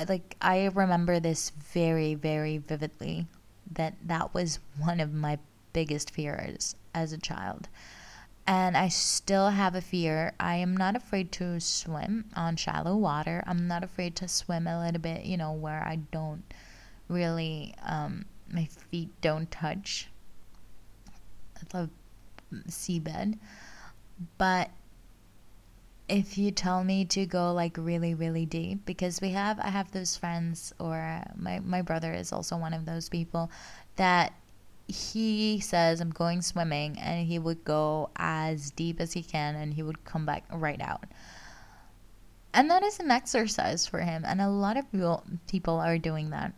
[0.08, 3.26] like I remember this very very vividly
[3.72, 5.40] that that was one of my
[5.74, 7.68] biggest fears as a child.
[8.46, 10.34] And I still have a fear.
[10.40, 13.42] I am not afraid to swim on shallow water.
[13.48, 16.44] I'm not afraid to swim a little bit, you know, where I don't
[17.08, 20.08] really um, my feet don't touch
[21.58, 21.90] I the
[22.70, 23.38] seabed.
[24.38, 24.70] But
[26.10, 29.90] if you tell me to go like really really deep because we have i have
[29.92, 33.50] those friends or my, my brother is also one of those people
[33.96, 34.34] that
[34.88, 39.74] he says i'm going swimming and he would go as deep as he can and
[39.74, 41.06] he would come back right out
[42.54, 44.86] and that is an exercise for him and a lot of
[45.48, 46.54] people are doing that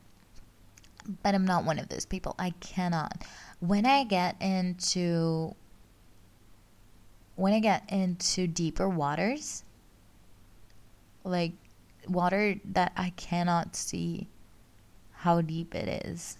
[1.24, 3.24] but i'm not one of those people i cannot
[3.60, 5.56] when i get into
[7.36, 9.64] when I get into deeper waters,
[11.24, 11.54] like
[12.08, 14.28] water that I cannot see
[15.12, 16.38] how deep it is,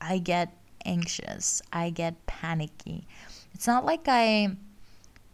[0.00, 0.52] I get
[0.84, 1.60] anxious.
[1.72, 3.06] I get panicky.
[3.54, 4.56] It's not like I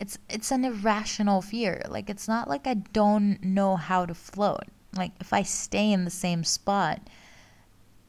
[0.00, 1.82] it's it's an irrational fear.
[1.88, 4.64] Like it's not like I don't know how to float.
[4.96, 7.00] Like if I stay in the same spot,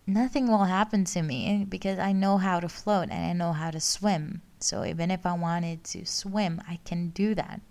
[0.08, 3.72] nothing will happen to me because I know how to float and I know how
[3.72, 4.42] to swim.
[4.60, 7.62] So even if I wanted to swim, I can do that.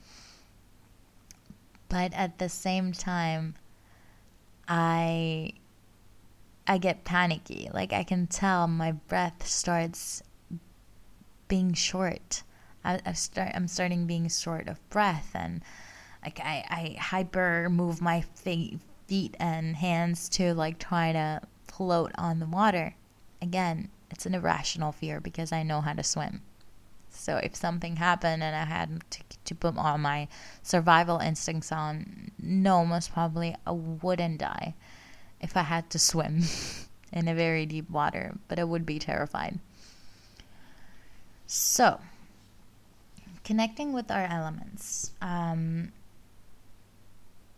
[1.88, 3.54] But at the same time,
[4.68, 5.52] I
[6.68, 7.70] I get panicky.
[7.72, 10.22] Like I can tell my breath starts
[11.48, 12.42] being short.
[12.84, 15.62] I, I start I'm starting being short of breath and
[16.22, 18.80] like I, I hyper move my feet
[19.38, 21.40] and hands to like try to
[21.76, 22.94] float on the water.
[23.42, 26.42] Again, it's an irrational fear because I know how to swim.
[27.10, 30.28] So if something happened and I had to, to put all my
[30.62, 34.74] survival instincts on, no, most probably I wouldn't die
[35.40, 36.42] if I had to swim
[37.12, 39.58] in a very deep water, but I would be terrified.
[41.46, 42.00] So,
[43.44, 45.12] connecting with our elements.
[45.22, 45.92] Um,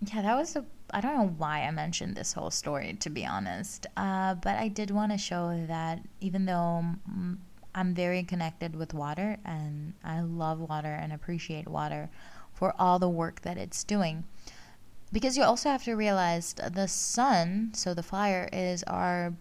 [0.00, 0.64] yeah, that was a.
[0.90, 3.86] I don't know why I mentioned this whole story, to be honest.
[3.96, 6.84] Uh, but I did want to show that even though
[7.74, 12.08] I'm very connected with water and I love water and appreciate water
[12.54, 14.24] for all the work that it's doing,
[15.12, 19.34] because you also have to realize the sun, so the fire, is our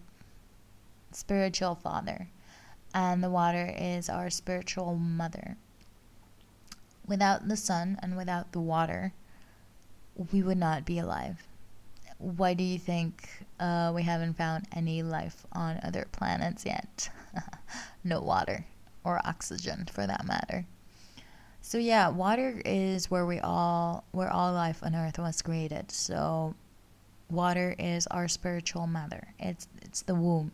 [1.12, 2.28] spiritual father,
[2.94, 5.56] and the water is our spiritual mother.
[7.06, 9.14] Without the sun and without the water,
[10.32, 11.46] we would not be alive.
[12.18, 13.28] Why do you think
[13.60, 17.10] uh, we haven't found any life on other planets yet?
[18.04, 18.66] no water
[19.04, 20.66] or oxygen for that matter.
[21.60, 25.90] So yeah, water is where we all where all life on earth was created.
[25.92, 26.54] So
[27.30, 29.28] water is our spiritual mother.
[29.38, 30.50] It's it's the womb.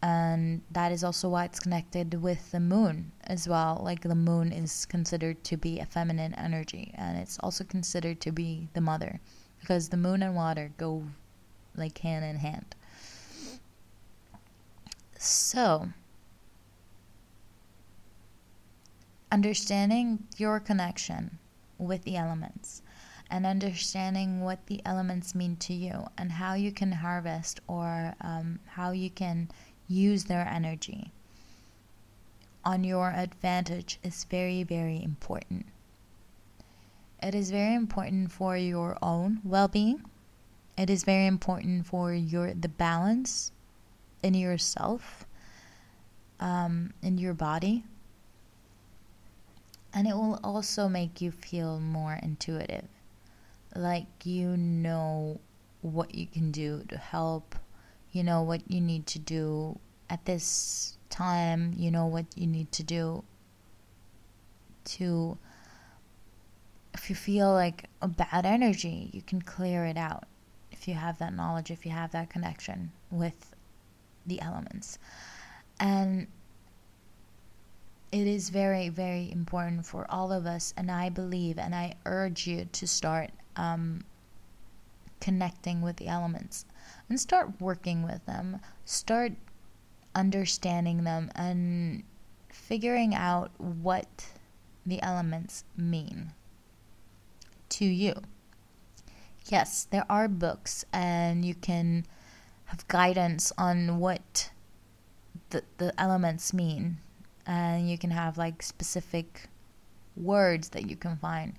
[0.00, 3.80] And that is also why it's connected with the moon as well.
[3.82, 8.30] Like the moon is considered to be a feminine energy and it's also considered to
[8.30, 9.20] be the mother
[9.60, 11.04] because the moon and water go
[11.74, 12.76] like hand in hand.
[15.18, 15.88] So,
[19.32, 21.38] understanding your connection
[21.76, 22.82] with the elements
[23.30, 28.58] and understanding what the elements mean to you and how you can harvest or um,
[28.66, 29.50] how you can
[29.88, 31.12] use their energy
[32.68, 35.64] on your advantage is very, very important.
[37.22, 40.02] It is very important for your own well-being.
[40.76, 43.52] It is very important for your the balance
[44.22, 45.26] in yourself,
[46.38, 47.84] um, in your body,
[49.94, 52.86] and it will also make you feel more intuitive,
[53.74, 55.40] like you know
[55.80, 57.54] what you can do to help.
[58.18, 59.78] You know what you need to do
[60.10, 61.72] at this time.
[61.76, 63.22] You know what you need to do
[64.86, 65.38] to
[66.94, 70.24] if you feel like a bad energy, you can clear it out
[70.72, 73.54] if you have that knowledge, if you have that connection with
[74.26, 74.98] the elements.
[75.78, 76.26] And
[78.10, 80.74] it is very, very important for all of us.
[80.76, 84.02] And I believe and I urge you to start um,
[85.20, 86.64] connecting with the elements
[87.08, 88.60] and start working with them.
[88.84, 89.32] Start
[90.14, 92.02] understanding them and
[92.50, 94.26] figuring out what
[94.84, 96.32] the elements mean
[97.68, 98.14] to you.
[99.46, 102.04] Yes, there are books, and you can
[102.66, 104.50] have guidance on what
[105.50, 106.98] the, the elements mean,
[107.46, 109.48] and you can have like specific
[110.16, 111.54] words that you can find.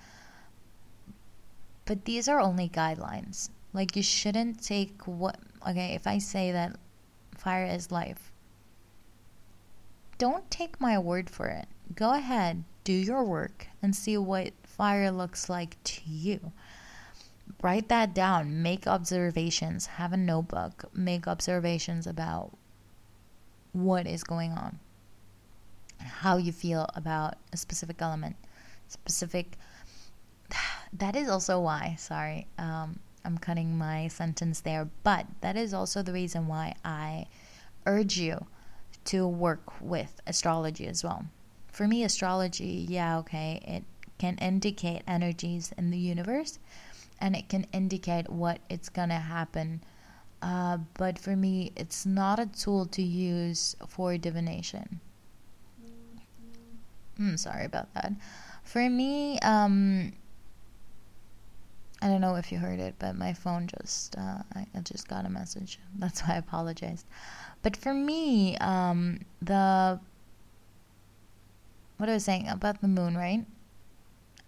[1.86, 3.50] But these are only guidelines.
[3.74, 6.78] Like, you shouldn't take what, okay, if I say that
[7.38, 8.32] fire is life,
[10.18, 11.68] don't take my word for it.
[11.96, 16.52] Go ahead, do your work, and see what fire looks like to you.
[17.62, 22.52] Write that down, make observations, have a notebook, make observations about
[23.72, 24.80] what is going on,
[26.00, 28.36] how you feel about a specific element,
[28.88, 29.58] specific.
[30.92, 36.02] That is also why, sorry, um, I'm cutting my sentence there, but that is also
[36.02, 37.28] the reason why I
[37.86, 38.46] urge you
[39.06, 41.26] to work with astrology as well.
[41.68, 43.84] For me, astrology, yeah, okay, it
[44.18, 46.60] can indicate energies in the universe
[47.20, 49.82] and it can indicate what it's to happen.
[50.42, 55.00] Uh, but for me, it's not a tool to use for divination.
[57.20, 58.14] Mm, sorry about that.
[58.64, 60.14] For me, um,
[62.02, 65.26] I don't know if you heard it, but my phone just uh, I, just got
[65.26, 65.80] a message.
[65.98, 67.06] That's why I apologized.
[67.62, 70.00] But for me, um, the
[71.98, 73.46] what I was saying about the moon, right?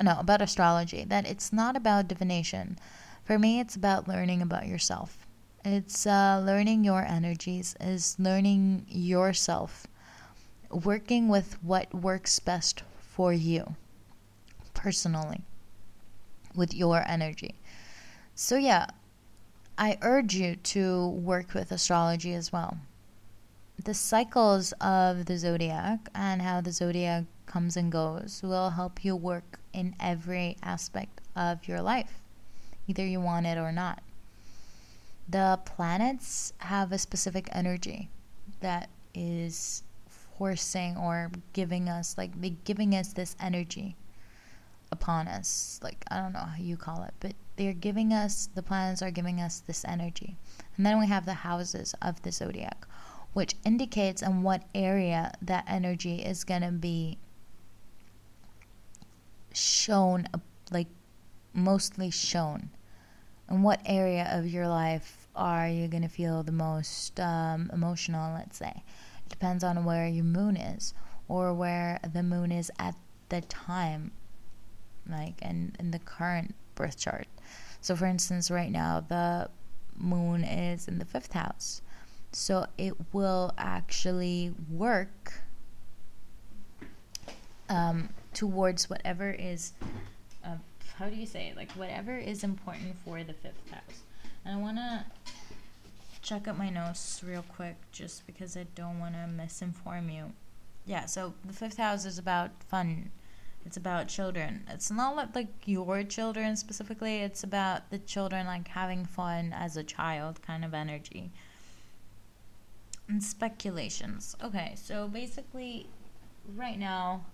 [0.02, 2.80] no, about astrology, that it's not about divination.
[3.24, 5.28] For me, it's about learning about yourself.
[5.64, 9.86] It's uh, learning your energies, is learning yourself,
[10.72, 13.76] working with what works best for you
[14.74, 15.44] personally
[16.56, 17.56] with your energy.
[18.36, 18.88] So, yeah,
[19.78, 22.78] I urge you to work with astrology as well.
[23.84, 29.16] The cycles of the zodiac and how the zodiac comes and goes will help you
[29.16, 32.20] work in every aspect of your life,
[32.88, 34.04] either you want it or not.
[35.28, 38.10] The planets have a specific energy
[38.60, 42.32] that is forcing or giving us like
[42.64, 43.96] giving us this energy
[44.92, 48.64] upon us like i don't know how you call it but they're giving us the
[48.64, 50.36] planets are giving us this energy.
[50.76, 52.88] And then we have the houses of the zodiac
[53.34, 57.20] which indicates in what area that energy is going to be
[59.54, 60.28] shown
[60.72, 60.88] like
[61.54, 62.72] mostly shown.
[63.48, 68.34] In what area of your life are you going to feel the most um, emotional
[68.34, 68.84] let's say?
[69.26, 70.96] It depends on where your moon is
[71.28, 72.96] or where the moon is at
[73.30, 74.12] the time
[75.12, 77.28] like in, in the current birth chart.
[77.82, 79.50] So for instance right now the
[79.98, 81.82] moon is in the fifth house.
[82.32, 85.34] So it will actually work
[87.70, 89.74] um, towards whatever is
[90.44, 90.56] uh,
[90.98, 91.58] how do you say it?
[91.58, 94.04] Like whatever is important for the fifth house.
[94.46, 95.06] And i want to
[96.22, 100.32] check up my notes real quick just because i don't want to misinform you.
[100.86, 103.12] Yeah so the fifth house is about fun
[103.66, 104.64] it's about children.
[104.70, 107.18] It's not like your children specifically.
[107.18, 111.32] It's about the children like having fun as a child kind of energy.
[113.08, 114.36] And speculations.
[114.44, 115.88] Okay so basically
[116.56, 117.26] right now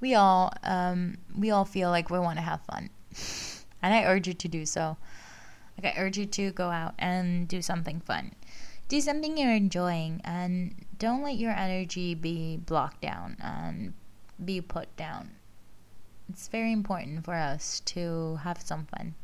[0.00, 2.90] we all um, we all feel like we want to have fun,
[3.82, 4.96] and I urge you to do so.
[5.78, 8.32] Like I urge you to go out and do something fun,
[8.88, 13.94] do something you're enjoying, and don't let your energy be blocked down and
[14.44, 15.30] be put down.
[16.28, 19.14] It's very important for us to have some fun.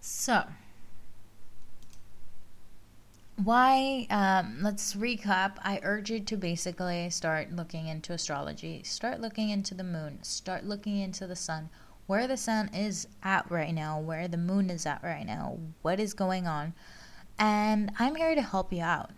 [0.00, 0.44] So
[3.42, 5.56] why um, let's recap.
[5.64, 8.82] I urge you to basically start looking into astrology.
[8.82, 10.22] Start looking into the moon.
[10.22, 11.70] Start looking into the sun.
[12.06, 16.00] Where the sun is at right now where the moon is at right now what
[16.00, 16.74] is going on.
[17.38, 19.10] And i'm here to help you out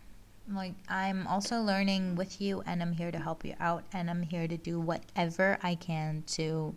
[0.54, 4.22] like i'm also learning with you and i'm here to help you out and i'm
[4.22, 6.74] here to do whatever i can to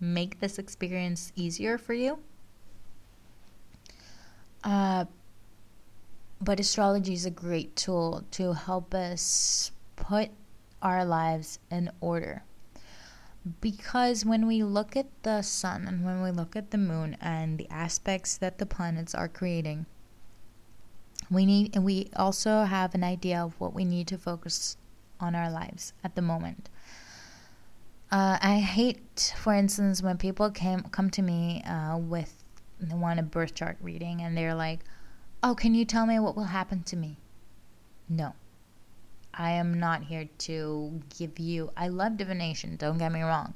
[0.00, 2.18] make this experience easier for you
[4.64, 5.04] uh,
[6.40, 10.30] but astrology is a great tool to help us put
[10.82, 12.44] our lives in order.
[13.60, 17.58] Because when we look at the sun and when we look at the moon and
[17.58, 19.86] the aspects that the planets are creating,
[21.30, 24.76] we need and we also have an idea of what we need to focus
[25.20, 26.68] on our lives at the moment.
[28.10, 32.44] Uh, I hate, for instance, when people came come to me uh, with
[32.80, 34.80] they want a birth chart reading and they're like,
[35.42, 37.18] Oh, can you tell me what will happen to me?
[38.08, 38.34] No.
[39.34, 41.70] I am not here to give you.
[41.76, 43.54] I love divination, don't get me wrong.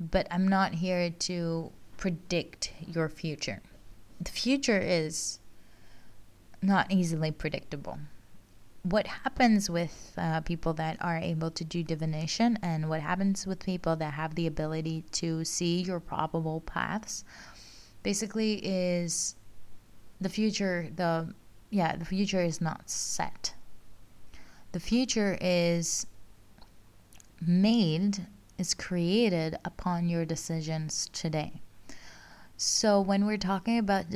[0.00, 3.60] But I'm not here to predict your future.
[4.20, 5.38] The future is
[6.62, 7.98] not easily predictable.
[8.82, 13.64] What happens with uh, people that are able to do divination and what happens with
[13.64, 17.24] people that have the ability to see your probable paths
[18.02, 19.36] basically is
[20.20, 21.32] the future the
[21.70, 23.54] yeah the future is not set
[24.72, 26.06] the future is
[27.40, 28.26] made
[28.58, 31.60] is created upon your decisions today
[32.56, 34.06] so when we're talking about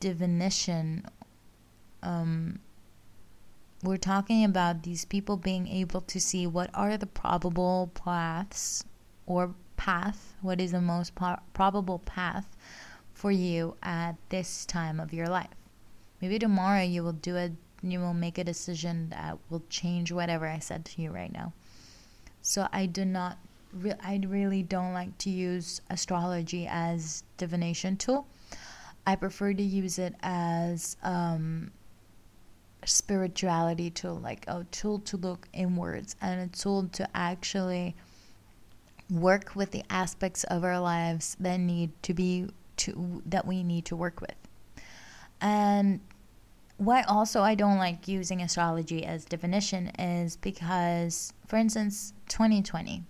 [0.00, 1.06] divination
[2.06, 2.60] um,
[3.82, 8.84] we're talking about these people being able to see what are the probable paths
[9.26, 12.56] or path what is the most po- probable path
[13.12, 15.50] for you at this time of your life.
[16.20, 17.52] Maybe tomorrow you will do it,
[17.82, 21.52] you will make a decision that will change whatever I said to you right now.
[22.42, 23.38] So I do not,
[23.72, 28.26] re- I really don't like to use astrology as divination tool.
[29.06, 31.70] I prefer to use it as um,
[32.86, 37.94] spirituality tool, like a tool to look inwards and a tool to actually
[39.10, 43.84] work with the aspects of our lives that need to be to that we need
[43.84, 44.34] to work with.
[45.40, 46.00] And
[46.78, 53.02] why also I don't like using astrology as divination is because, for instance, 2020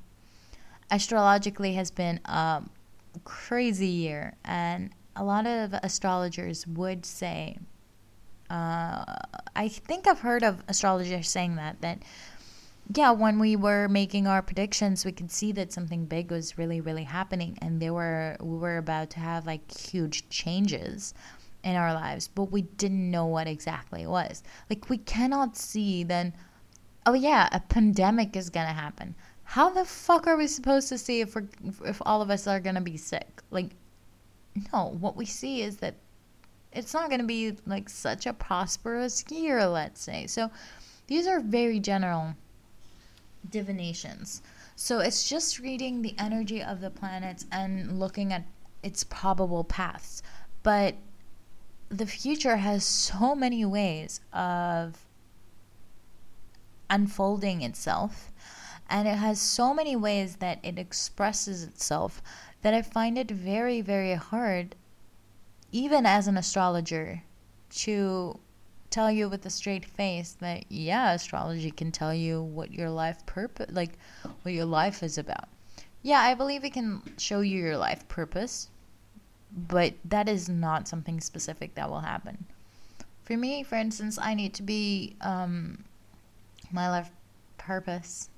[0.90, 2.62] astrologically has been a
[3.24, 7.58] crazy year, and a lot of astrologers would say,
[8.50, 9.04] uh,
[9.54, 12.02] I think I've heard of astrologers saying that that
[12.94, 16.80] yeah, when we were making our predictions, we could see that something big was really,
[16.80, 21.14] really happening, and they were we were about to have like huge changes
[21.64, 24.42] in our lives, but we didn't know what exactly it was.
[24.70, 26.32] Like we cannot see then.
[27.06, 29.14] Oh yeah, a pandemic is gonna happen.
[29.42, 31.48] How the fuck are we supposed to see if we're
[31.84, 33.42] if all of us are gonna be sick?
[33.50, 33.70] Like,
[34.72, 34.96] no.
[35.00, 35.94] What we see is that
[36.76, 39.66] it's not gonna be like such a prosperous year.
[39.66, 40.50] Let's say so.
[41.06, 42.34] These are very general
[43.48, 44.42] divinations.
[44.74, 48.44] So it's just reading the energy of the planets and looking at
[48.82, 50.22] its probable paths.
[50.62, 50.96] But
[51.88, 54.98] the future has so many ways of
[56.90, 58.32] unfolding itself
[58.88, 62.22] and it has so many ways that it expresses itself
[62.62, 64.76] that I find it very, very hard,
[65.76, 67.22] even as an astrologer,
[67.68, 68.38] to
[68.88, 73.26] tell you with a straight face that yeah, astrology can tell you what your life
[73.26, 73.98] purpose like
[74.40, 75.48] what your life is about.
[76.02, 78.70] Yeah, I believe it can show you your life purpose,
[79.68, 82.46] but that is not something specific that will happen.
[83.24, 85.84] For me, for instance, I need to be um,
[86.72, 87.10] my life
[87.58, 88.30] purpose.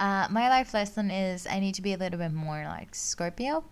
[0.00, 3.64] Uh, my life lesson is I need to be a little bit more like Scorpio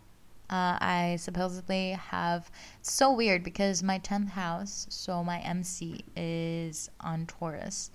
[0.50, 2.50] uh, I supposedly have.
[2.82, 7.90] So weird because my 10th house, so my MC, is on Taurus,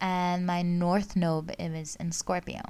[0.00, 2.60] and my North Node is in Scorpio.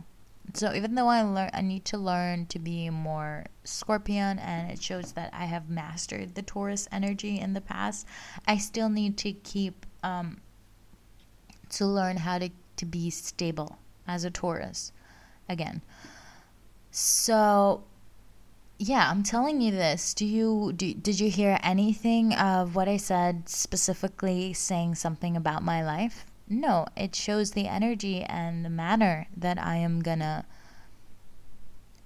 [0.55, 4.81] So even though I learn, I need to learn to be more Scorpion, and it
[4.81, 8.07] shows that I have mastered the Taurus energy in the past.
[8.47, 10.41] I still need to keep um,
[11.71, 14.93] to learn how to to be stable as a Taurus
[15.49, 15.83] again.
[16.91, 17.85] So
[18.79, 20.13] yeah, I'm telling you this.
[20.13, 25.63] Do you do, did you hear anything of what I said specifically saying something about
[25.63, 26.27] my life?
[26.49, 30.45] No, it shows the energy and the manner that I am gonna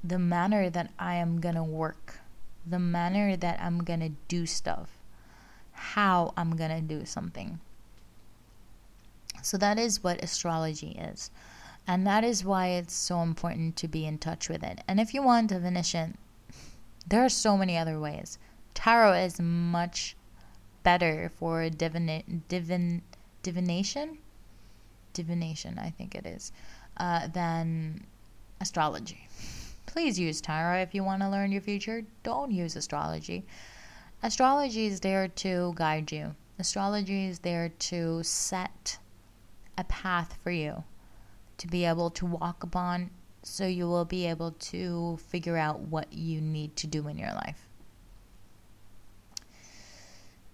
[0.03, 2.21] the manner that I am gonna work,
[2.64, 4.91] the manner that I'm gonna do stuff,
[5.73, 7.59] how I'm gonna do something.
[9.43, 11.31] So that is what astrology is.
[11.87, 14.81] And that is why it's so important to be in touch with it.
[14.87, 16.16] And if you want a divination,
[17.07, 18.38] there are so many other ways.
[18.74, 20.16] Tarot is much
[20.82, 23.03] better for divina- divin-
[23.42, 24.18] divination.
[25.12, 26.53] Divination, I think it is,
[26.96, 28.07] uh, than
[28.61, 29.28] astrology.
[29.86, 32.05] Please use tarot if you want to learn your future.
[32.22, 33.44] Don't use astrology.
[34.22, 36.36] Astrology is there to guide you.
[36.59, 38.98] Astrology is there to set
[39.76, 40.84] a path for you
[41.57, 43.11] to be able to walk upon
[43.43, 47.32] so you will be able to figure out what you need to do in your
[47.32, 47.66] life.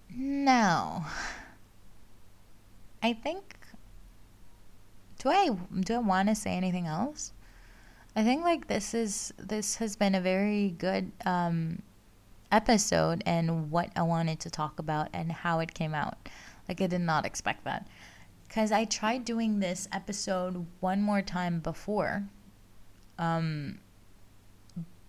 [0.09, 1.05] Now,
[3.03, 3.57] I think
[5.19, 7.33] do I do I want to say anything else?
[8.15, 11.81] I think like this is this has been a very good um,
[12.51, 16.17] episode and what I wanted to talk about and how it came out.
[16.67, 17.87] Like I did not expect that
[18.47, 22.23] because I tried doing this episode one more time before
[23.19, 23.79] um,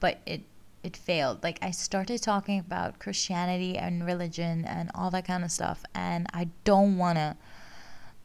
[0.00, 0.42] but it
[0.82, 1.42] it failed.
[1.42, 6.26] Like I started talking about Christianity and religion and all that kind of stuff, and
[6.32, 7.36] I don't want to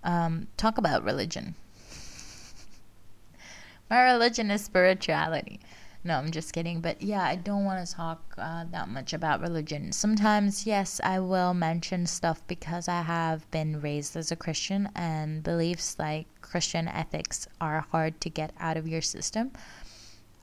[0.04, 1.56] um, talk about religion.
[3.90, 5.60] My religion is spirituality.
[6.06, 6.82] No, I'm just kidding.
[6.82, 9.94] But yeah, I don't want to talk uh, that much about religion.
[9.94, 15.42] Sometimes, yes, I will mention stuff because I have been raised as a Christian and
[15.44, 19.52] beliefs like Christian ethics are hard to get out of your system.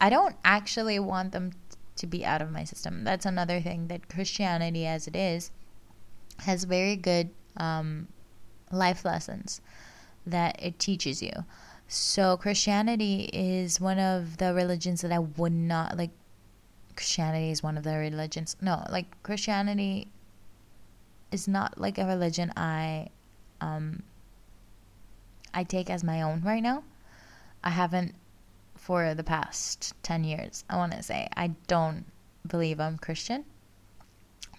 [0.00, 1.52] I don't actually want them
[1.94, 3.04] to be out of my system.
[3.04, 5.52] That's another thing that Christianity, as it is,
[6.38, 8.08] has very good um,
[8.72, 9.60] life lessons
[10.26, 11.44] that it teaches you.
[11.86, 16.10] So Christianity is one of the religions that I would not like.
[16.96, 18.56] Christianity is one of the religions.
[18.60, 20.08] No, like Christianity
[21.30, 23.10] is not like a religion I
[23.60, 24.02] um
[25.52, 26.84] I take as my own right now.
[27.62, 28.14] I haven't
[28.76, 30.64] for the past 10 years.
[30.70, 32.04] I want to say I don't
[32.46, 33.44] believe I'm Christian,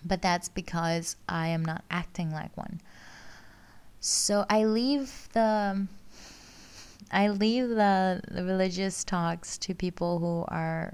[0.05, 2.81] but that's because I am not acting like one.
[3.99, 5.87] So I leave the
[7.11, 10.93] I leave the, the religious talks to people who are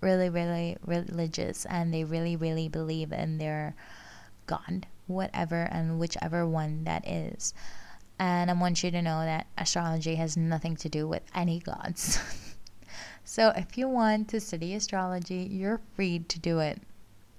[0.00, 3.74] really, really religious and they really, really believe in their
[4.46, 7.52] God, whatever and whichever one that is.
[8.18, 12.18] And I want you to know that astrology has nothing to do with any gods.
[13.24, 16.82] so if you want to study astrology, you're free to do it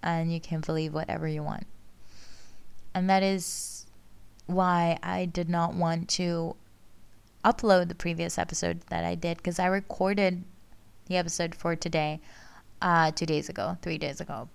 [0.01, 1.65] and you can believe whatever you want.
[2.93, 3.86] And that is
[4.45, 6.55] why I did not want to
[7.43, 10.43] upload the previous episode that I did because I recorded
[11.07, 12.21] the episode for today
[12.82, 14.49] uh, two days ago, three days ago.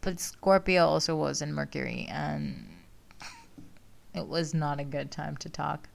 [0.00, 2.68] But Scorpio also was in Mercury, and
[4.16, 5.88] it was not a good time to talk.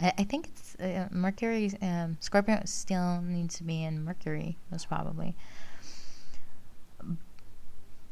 [0.00, 4.88] I, I think it's uh, Mercury, um, Scorpio still needs to be in Mercury, most
[4.88, 5.34] probably.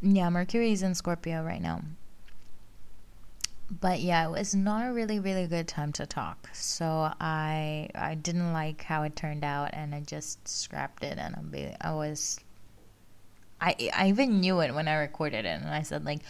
[0.02, 1.82] Yeah, Mercury's in Scorpio right now
[3.80, 6.48] but yeah, it was not a really really good time to talk.
[6.52, 11.18] So I I didn't like how it turned out, and I just scrapped it.
[11.18, 12.38] And I I was
[13.60, 16.20] I I even knew it when I recorded it, and I said like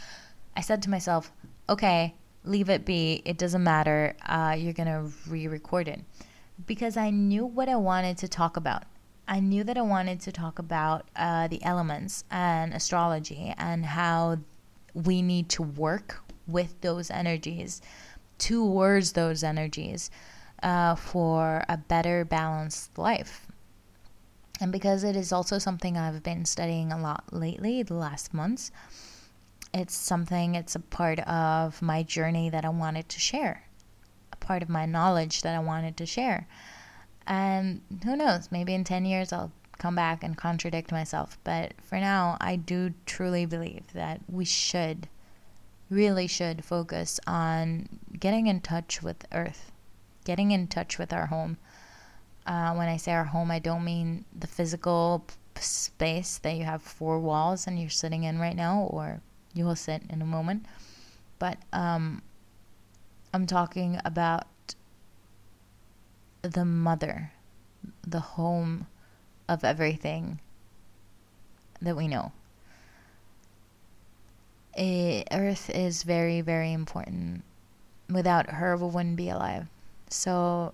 [0.56, 1.32] I said to myself,
[1.68, 2.14] okay,
[2.44, 3.22] leave it be.
[3.24, 4.16] It doesn't matter.
[4.26, 6.00] Uh, you're gonna re-record it
[6.66, 8.84] because I knew what I wanted to talk about.
[9.28, 14.38] I knew that I wanted to talk about uh, the elements and astrology and how
[14.92, 17.80] we need to work with those energies,
[18.38, 20.10] towards those energies,
[20.62, 23.46] uh, for a better balanced life.
[24.60, 28.70] And because it is also something I've been studying a lot lately, the last months,
[29.72, 33.64] it's something, it's a part of my journey that I wanted to share,
[34.32, 36.46] a part of my knowledge that I wanted to share.
[37.26, 41.38] And who knows, maybe in 10 years I'll come back and contradict myself.
[41.44, 45.08] But for now, I do truly believe that we should
[45.88, 49.72] really should focus on getting in touch with Earth,
[50.24, 51.58] getting in touch with our home.
[52.46, 56.82] Uh, when I say our home, I don't mean the physical space that you have
[56.82, 59.20] four walls and you're sitting in right now, or
[59.54, 60.66] you will sit in a moment.
[61.38, 62.22] But um,
[63.32, 64.46] I'm talking about
[66.42, 67.32] the mother,
[68.06, 68.86] the home
[69.48, 70.40] of everything
[71.82, 72.32] that we know
[74.76, 77.42] it, Earth is very, very important.
[78.08, 79.66] Without her, we wouldn't be alive.
[80.08, 80.72] So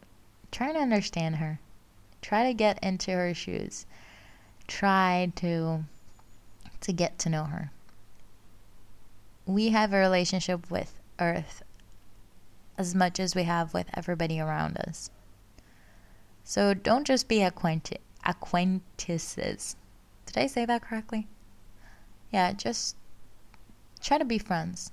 [0.50, 1.58] try to understand her.
[2.22, 3.86] Try to get into her shoes.
[4.66, 5.84] Try to
[6.80, 7.70] to get to know her.
[9.46, 11.62] We have a relationship with Earth
[12.76, 15.10] as much as we have with everybody around us.
[16.44, 19.76] So don't just be acquaint- acquaintances.
[20.26, 21.28] Did I say that correctly?
[22.30, 22.96] Yeah, just
[24.00, 24.90] try to be friends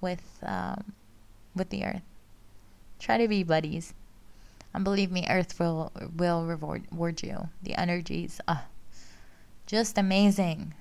[0.00, 0.92] with um,
[1.54, 2.02] with the earth.
[2.98, 3.94] Try to be buddies.
[4.72, 7.48] And believe me, Earth will will reward, reward you.
[7.62, 8.62] The energies, uh,
[9.66, 10.74] just amazing.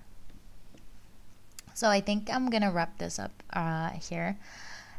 [1.79, 4.35] So I think I'm gonna wrap this up uh, here.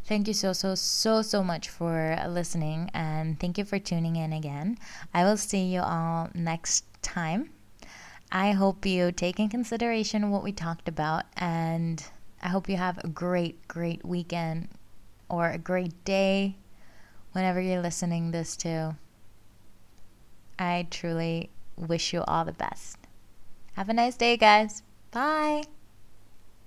[0.06, 4.32] Thank you so so so so much for listening, and thank you for tuning in
[4.32, 4.78] again.
[5.12, 7.50] I will see you all next time.
[8.32, 12.02] I hope you take in consideration what we talked about and
[12.42, 14.68] I hope you have a great, great weekend
[15.28, 16.56] or a great day
[17.32, 18.96] whenever you're listening this to.
[20.58, 22.96] I truly wish you all the best.
[23.74, 24.82] Have a nice day, guys.
[25.10, 25.64] Bye.